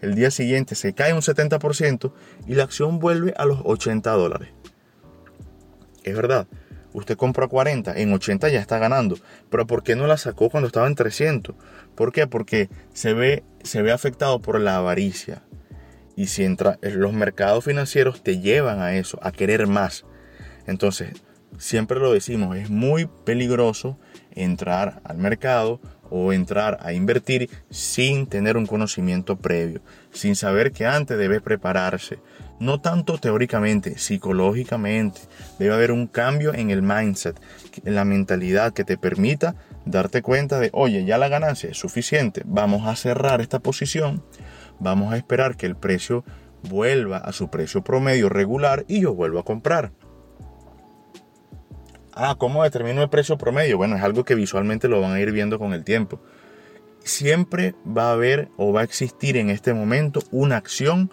el 0.00 0.14
día 0.14 0.30
siguiente 0.30 0.76
se 0.76 0.92
cae 0.92 1.12
un 1.12 1.22
70% 1.22 2.12
y 2.46 2.54
la 2.54 2.62
acción 2.62 3.00
vuelve 3.00 3.34
a 3.36 3.46
los 3.46 3.62
80 3.64 4.12
dólares. 4.12 4.50
Es 6.04 6.14
verdad, 6.14 6.46
usted 6.92 7.16
compró 7.16 7.46
a 7.46 7.48
40, 7.48 7.92
en 7.98 8.12
80 8.12 8.48
ya 8.48 8.60
está 8.60 8.78
ganando, 8.78 9.18
pero 9.50 9.66
¿por 9.66 9.82
qué 9.82 9.96
no 9.96 10.06
la 10.06 10.18
sacó 10.18 10.50
cuando 10.50 10.68
estaba 10.68 10.86
en 10.86 10.94
300? 10.94 11.56
¿Por 11.96 12.12
qué? 12.12 12.28
Porque 12.28 12.70
se 12.92 13.12
ve, 13.12 13.42
se 13.64 13.82
ve 13.82 13.90
afectado 13.90 14.40
por 14.40 14.60
la 14.60 14.76
avaricia. 14.76 15.42
Y 16.14 16.28
si 16.28 16.44
entra, 16.44 16.78
los 16.80 17.12
mercados 17.12 17.64
financieros 17.64 18.22
te 18.22 18.38
llevan 18.38 18.78
a 18.82 18.94
eso, 18.94 19.18
a 19.20 19.32
querer 19.32 19.66
más. 19.66 20.04
Entonces, 20.68 21.10
siempre 21.56 21.98
lo 21.98 22.12
decimos, 22.12 22.56
es 22.56 22.70
muy 22.70 23.08
peligroso 23.24 23.98
entrar 24.32 25.00
al 25.04 25.18
mercado 25.18 25.80
o 26.10 26.32
entrar 26.32 26.78
a 26.80 26.92
invertir 26.92 27.50
sin 27.70 28.26
tener 28.26 28.56
un 28.56 28.66
conocimiento 28.66 29.36
previo, 29.36 29.80
sin 30.12 30.36
saber 30.36 30.72
que 30.72 30.86
antes 30.86 31.18
debe 31.18 31.40
prepararse. 31.40 32.18
no 32.60 32.80
tanto 32.80 33.18
teóricamente, 33.18 33.98
psicológicamente. 33.98 35.20
Debe 35.60 35.74
haber 35.74 35.92
un 35.92 36.08
cambio 36.08 36.52
en 36.52 36.70
el 36.70 36.82
mindset, 36.82 37.40
en 37.84 37.94
la 37.94 38.04
mentalidad 38.04 38.72
que 38.72 38.82
te 38.82 38.98
permita 38.98 39.54
darte 39.84 40.22
cuenta 40.22 40.58
de, 40.58 40.70
oye, 40.72 41.04
ya 41.04 41.18
la 41.18 41.28
ganancia 41.28 41.70
es 41.70 41.78
suficiente, 41.78 42.42
vamos 42.44 42.88
a 42.88 42.96
cerrar 42.96 43.40
esta 43.40 43.60
posición, 43.60 44.24
vamos 44.80 45.12
a 45.12 45.16
esperar 45.16 45.56
que 45.56 45.66
el 45.66 45.76
precio 45.76 46.24
vuelva 46.68 47.18
a 47.18 47.32
su 47.32 47.48
precio 47.48 47.84
promedio 47.84 48.28
regular 48.28 48.84
y 48.88 49.02
yo 49.02 49.14
vuelvo 49.14 49.38
a 49.38 49.44
comprar. 49.44 49.92
Ah, 52.20 52.34
¿cómo 52.36 52.64
determino 52.64 53.00
el 53.00 53.08
precio 53.08 53.38
promedio? 53.38 53.76
Bueno, 53.76 53.94
es 53.94 54.02
algo 54.02 54.24
que 54.24 54.34
visualmente 54.34 54.88
lo 54.88 55.00
van 55.00 55.12
a 55.12 55.20
ir 55.20 55.30
viendo 55.30 55.56
con 55.60 55.72
el 55.72 55.84
tiempo. 55.84 56.18
Siempre 57.04 57.76
va 57.86 58.08
a 58.08 58.12
haber 58.14 58.48
o 58.56 58.72
va 58.72 58.80
a 58.80 58.84
existir 58.84 59.36
en 59.36 59.50
este 59.50 59.72
momento 59.72 60.20
una 60.32 60.56
acción 60.56 61.12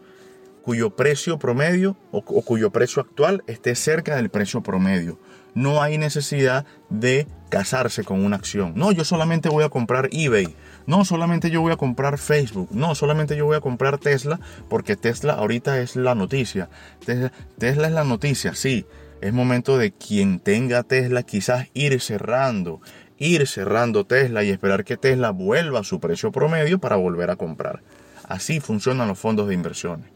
cuyo 0.64 0.96
precio 0.96 1.38
promedio 1.38 1.96
o, 2.10 2.24
cuyo 2.24 2.72
precio 2.72 3.04
actual 3.04 3.44
esté 3.46 3.76
cerca 3.76 4.16
del 4.16 4.30
precio 4.30 4.64
promedio. 4.64 5.20
No 5.54 5.84
hay 5.84 6.00
necesidad 6.00 6.66
de 6.90 7.28
casarse 7.50 8.04
con 8.04 8.26
una 8.26 8.38
acción. 8.38 8.74
No, 8.76 8.92
yo 8.92 9.06
solamente 9.06 9.48
voy 9.48 9.64
a 9.64 9.70
comprar 9.70 10.10
eBay. 10.12 10.56
No, 10.88 11.06
solamente 11.06 11.52
yo 11.52 11.62
voy 11.62 11.72
a 11.72 11.78
comprar 11.78 12.18
Facebook. 12.18 12.70
No, 12.72 12.96
solamente 12.96 13.38
yo 13.38 13.46
voy 13.46 13.58
a 13.58 13.62
comprar 13.62 14.00
Tesla 14.00 14.40
porque 14.70 14.96
Tesla 14.96 15.34
ahorita 15.34 15.80
es 15.82 15.96
la 15.96 16.16
noticia. 16.16 16.68
Tesla, 17.06 17.32
Tesla 17.60 17.88
es 17.90 17.94
la 17.94 18.04
noticia, 18.04 18.56
sí. 18.56 18.88
Es 19.22 19.34
momento 19.34 19.78
de 19.78 19.92
quien 19.92 20.40
tenga 20.40 20.84
Tesla 20.84 21.24
quizás 21.24 21.68
ir 21.74 22.00
cerrando, 22.02 22.82
ir 23.18 23.48
cerrando 23.48 24.06
Tesla 24.06 24.44
y 24.44 24.50
esperar 24.50 24.84
que 24.84 24.98
Tesla 24.98 25.32
vuelva 25.32 25.80
a 25.80 25.84
su 25.84 26.00
precio 26.00 26.32
promedio 26.32 26.80
para 26.80 26.96
volver 26.98 27.30
a 27.30 27.36
comprar. 27.36 27.82
Así 28.28 28.60
funcionan 28.60 29.08
los 29.08 29.20
fondos 29.20 29.48
de 29.48 29.54
inversiones. 29.54 30.08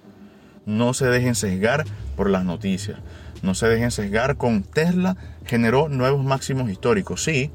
No 0.66 0.94
se 0.94 1.08
dejen 1.08 1.36
sesgar 1.36 1.86
por 2.16 2.30
las 2.30 2.44
noticias. 2.44 3.00
No 3.42 3.56
se 3.56 3.68
dejen 3.68 3.92
sesgar 3.92 4.36
con 4.36 4.64
Tesla 4.64 5.16
generó 5.46 5.90
nuevos 5.90 6.24
máximos 6.24 6.70
históricos. 6.70 7.24
Sí, 7.24 7.52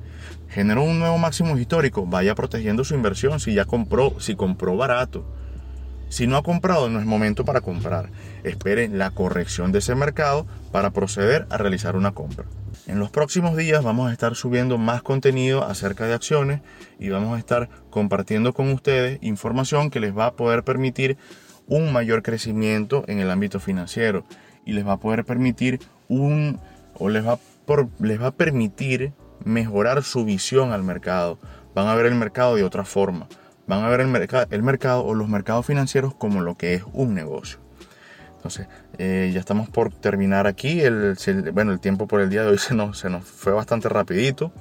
generó 0.49 0.83
un 0.83 0.99
nuevo 0.99 1.19
máximo 1.19 1.57
histórico. 1.59 2.07
Vaya 2.07 2.35
protegiendo 2.35 2.85
su 2.85 2.95
inversión 2.95 3.39
si 3.39 3.55
ya 3.55 3.67
compró, 3.67 4.19
si 4.19 4.35
compró 4.35 4.77
barato. 4.77 5.25
Si 6.09 6.27
no 6.27 6.37
ha 6.37 6.43
comprado, 6.43 6.89
no 6.89 7.01
es 7.01 7.07
momento 7.07 7.45
para 7.45 7.61
comprar. 7.61 8.11
Espere 8.45 8.89
la 8.89 9.11
corrección 9.11 9.73
de 9.73 9.81
ese 9.81 9.95
mercado 9.95 10.47
para 10.71 10.91
proceder 10.91 11.47
a 11.51 11.57
realizar 11.57 11.97
una 11.97 12.13
compra. 12.13 12.47
En 12.87 12.99
los 12.99 13.11
próximos 13.11 13.57
días 13.57 13.83
vamos 13.83 14.11
a 14.11 14.13
estar 14.13 14.35
subiendo 14.35 14.79
más 14.79 15.03
contenido 15.03 15.65
acerca 15.65 16.07
de 16.07 16.15
acciones 16.15 16.61
y 16.99 17.09
vamos 17.09 17.35
a 17.35 17.39
estar 17.39 17.69
compartiendo 17.91 18.53
con 18.53 18.71
ustedes 18.71 19.19
información 19.23 19.91
que 19.91 20.01
les 20.01 20.17
va 20.17 20.27
a 20.27 20.35
poder 20.35 20.65
permitir 20.65 21.17
un 21.67 21.93
mayor 21.93 22.23
crecimiento 22.23 23.05
en 23.09 23.21
el 23.21 23.31
ámbito 23.31 23.59
financiero 23.59 24.25
y 24.67 24.73
les 24.73 24.87
va 24.87 24.93
a 24.93 25.01
poder 25.01 25.25
permitir 25.25 25.81
un 26.09 26.61
o 26.99 27.09
les 27.09 27.27
va, 27.27 27.39
por, 27.67 27.89
les 28.01 28.21
va 28.21 28.29
a 28.29 28.35
permitir 28.35 29.13
mejorar 29.45 30.03
su 30.03 30.25
visión 30.25 30.73
al 30.73 30.85
mercado. 30.85 31.39
Van 31.75 31.89
a 31.89 31.95
ver 31.95 32.07
el 32.07 32.15
mercado 32.15 32.55
de 32.55 32.65
otra 32.65 32.85
forma. 32.85 33.29
Van 33.67 33.83
a 33.83 33.89
ver 33.89 34.01
el, 34.01 34.63
mercado 34.63 35.05
o 35.05 35.15
los 35.15 35.29
mercados 35.29 35.65
financieros 35.65 36.15
como 36.15 36.43
lo 36.43 36.57
que 36.57 36.75
es 36.75 36.83
un 36.93 37.15
negocio. 37.15 37.59
Entonces, 38.37 38.69
eh, 38.99 39.31
ya 39.33 39.41
estamos 39.41 39.71
por 39.71 39.91
terminar 39.91 40.47
aquí. 40.47 40.83
El, 40.83 41.17
bueno, 41.55 41.73
el 41.73 41.81
tiempo 41.81 42.07
por 42.07 42.21
el 42.21 42.29
día 42.29 42.43
de 42.43 42.49
hoy 42.49 42.59
se 42.59 42.75
nos, 42.75 42.99
se 42.99 43.09
nos 43.09 43.25
fue 43.25 43.53
bastante 43.53 43.89
rapidito. 43.89 44.53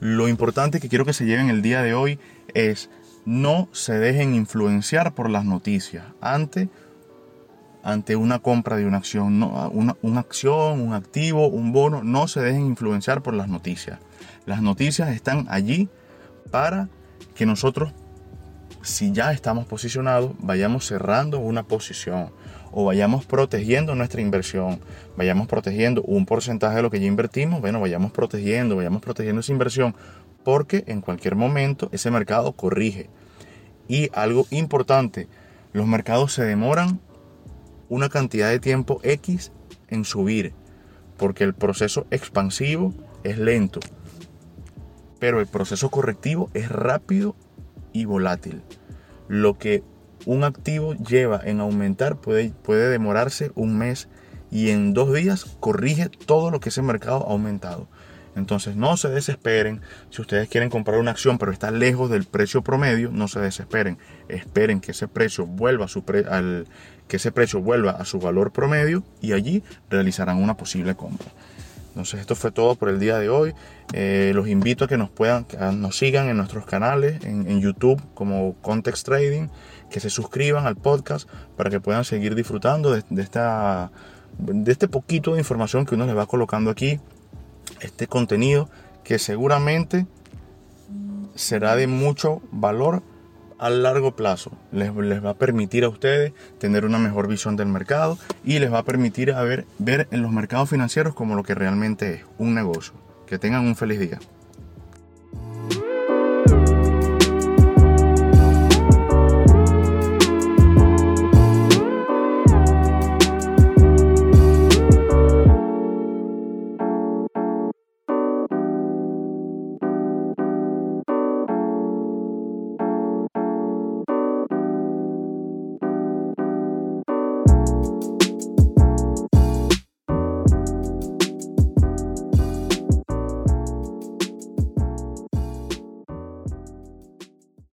Lo 0.00 0.28
importante 0.28 0.80
que 0.80 0.88
quiero 0.88 1.04
que 1.04 1.12
se 1.12 1.24
lleven 1.24 1.48
el 1.48 1.62
día 1.62 1.82
de 1.82 1.94
hoy 1.94 2.18
es 2.54 2.90
no 3.24 3.68
se 3.72 3.98
dejen 3.98 4.34
influenciar 4.34 5.14
por 5.14 5.30
las 5.30 5.44
noticias 5.44 6.04
ante, 6.20 6.68
ante 7.82 8.16
una 8.16 8.40
compra 8.40 8.76
de 8.76 8.84
una 8.84 8.98
acción, 8.98 9.38
no, 9.38 9.70
una 9.70 10.20
acción, 10.20 10.80
un 10.80 10.92
activo, 10.92 11.46
un 11.46 11.72
bono, 11.72 12.02
no 12.02 12.28
se 12.28 12.40
dejen 12.40 12.66
influenciar 12.66 13.22
por 13.22 13.32
las 13.32 13.48
noticias. 13.48 13.98
Las 14.44 14.60
noticias 14.60 15.10
están 15.10 15.46
allí 15.48 15.88
para 16.50 16.88
que 17.34 17.46
nosotros, 17.46 17.92
si 18.82 19.12
ya 19.12 19.32
estamos 19.32 19.66
posicionados, 19.66 20.32
vayamos 20.38 20.86
cerrando 20.86 21.38
una 21.38 21.62
posición 21.62 22.30
o 22.72 22.84
vayamos 22.84 23.24
protegiendo 23.24 23.94
nuestra 23.94 24.20
inversión, 24.20 24.80
vayamos 25.16 25.46
protegiendo 25.46 26.02
un 26.02 26.26
porcentaje 26.26 26.76
de 26.76 26.82
lo 26.82 26.90
que 26.90 27.00
ya 27.00 27.06
invertimos, 27.06 27.60
bueno, 27.60 27.80
vayamos 27.80 28.10
protegiendo, 28.10 28.76
vayamos 28.76 29.00
protegiendo 29.00 29.40
esa 29.40 29.52
inversión 29.52 29.94
porque 30.42 30.84
en 30.86 31.00
cualquier 31.00 31.36
momento 31.36 31.88
ese 31.92 32.10
mercado 32.10 32.52
corrige. 32.52 33.08
Y 33.88 34.10
algo 34.12 34.46
importante, 34.50 35.28
los 35.72 35.86
mercados 35.86 36.32
se 36.32 36.44
demoran 36.44 37.00
una 37.88 38.08
cantidad 38.08 38.50
de 38.50 38.60
tiempo 38.60 39.00
X 39.02 39.52
en 39.88 40.04
subir, 40.04 40.52
porque 41.16 41.44
el 41.44 41.54
proceso 41.54 42.06
expansivo 42.10 42.92
es 43.22 43.38
lento, 43.38 43.80
pero 45.24 45.40
el 45.40 45.46
proceso 45.46 45.88
correctivo 45.88 46.50
es 46.52 46.68
rápido 46.68 47.34
y 47.94 48.04
volátil. 48.04 48.60
Lo 49.26 49.56
que 49.56 49.82
un 50.26 50.44
activo 50.44 50.92
lleva 50.92 51.40
en 51.42 51.60
aumentar 51.60 52.16
puede, 52.16 52.52
demorarse 52.90 53.50
un 53.54 53.78
mes 53.78 54.10
y 54.50 54.68
en 54.68 54.92
dos 54.92 55.14
días 55.14 55.46
corrige 55.60 56.10
todo 56.10 56.50
lo 56.50 56.60
que 56.60 56.68
ese 56.68 56.82
mercado 56.82 57.26
ha 57.26 57.32
aumentado. 57.32 57.88
Entonces 58.36 58.76
no 58.76 58.98
se 58.98 59.08
desesperen. 59.08 59.80
Si 60.10 60.20
ustedes 60.20 60.46
quieren 60.50 60.68
comprar 60.68 61.00
una 61.00 61.12
acción 61.12 61.38
pero 61.38 61.52
está 61.52 61.70
lejos 61.70 62.10
del 62.10 62.26
precio 62.26 62.60
promedio, 62.60 63.10
no 63.10 63.26
se 63.26 63.40
desesperen. 63.40 63.96
Esperen 64.28 64.82
que 64.82 64.90
ese 64.90 65.08
precio 65.08 65.46
vuelva 65.46 65.86
a 65.86 65.88
su, 65.88 66.04
que 66.04 67.16
ese 67.16 67.32
precio 67.32 67.62
vuelva 67.62 67.92
a 67.92 68.04
su 68.04 68.18
valor 68.18 68.52
promedio 68.52 69.02
y 69.22 69.32
allí 69.32 69.64
realizarán 69.88 70.36
una 70.36 70.58
posible 70.58 70.94
compra. 70.94 71.28
Entonces 71.94 72.18
esto 72.18 72.34
fue 72.34 72.50
todo 72.50 72.74
por 72.74 72.88
el 72.88 72.98
día 72.98 73.18
de 73.18 73.28
hoy. 73.28 73.54
Eh, 73.92 74.32
los 74.34 74.48
invito 74.48 74.84
a 74.84 74.88
que 74.88 74.96
nos 74.96 75.10
puedan, 75.10 75.46
nos 75.80 75.96
sigan 75.96 76.28
en 76.28 76.36
nuestros 76.36 76.66
canales, 76.66 77.24
en, 77.24 77.60
YouTube 77.60 78.02
como 78.14 78.56
Context 78.62 79.06
Trading, 79.06 79.46
que 79.90 80.00
se 80.00 80.10
suscriban 80.10 80.66
al 80.66 80.74
podcast 80.74 81.28
para 81.56 81.70
que 81.70 81.78
puedan 81.78 82.04
seguir 82.04 82.34
disfrutando 82.34 82.90
de, 82.90 83.22
esta, 83.22 83.92
de 84.38 84.72
este 84.72 84.88
poquito 84.88 85.34
de 85.34 85.38
información 85.38 85.86
que 85.86 85.94
uno 85.94 86.04
les 86.04 86.16
va 86.16 86.26
colocando 86.26 86.68
aquí 86.68 86.98
este 87.80 88.08
contenido 88.08 88.68
que 89.04 89.20
seguramente 89.20 90.08
será 91.36 91.76
de 91.76 91.86
mucho 91.86 92.42
valor 92.50 93.04
a 93.58 93.70
largo 93.70 94.16
plazo. 94.16 94.52
Les, 94.72 94.94
va 94.94 95.30
a 95.30 95.38
permitir 95.38 95.84
a 95.84 95.88
ustedes 95.88 96.32
tener 96.58 96.84
una 96.84 96.98
mejor 96.98 97.28
visión 97.28 97.56
del 97.56 97.68
mercado 97.68 98.18
y 98.44 98.58
les 98.58 98.72
va 98.72 98.78
a 98.78 98.84
permitir 98.84 99.32
a 99.32 99.42
ver, 99.42 99.66
ver 99.78 100.08
en 100.10 100.22
los 100.22 100.32
mercados 100.32 100.70
financieros 100.70 101.14
como 101.14 101.36
lo 101.36 101.42
que 101.42 101.54
realmente 101.54 102.14
es 102.14 102.20
un 102.38 102.54
negocio. 102.54 102.94
Que 103.26 103.38
tengan 103.38 103.66
un 103.66 103.76
feliz 103.76 104.00
día. 104.00 104.18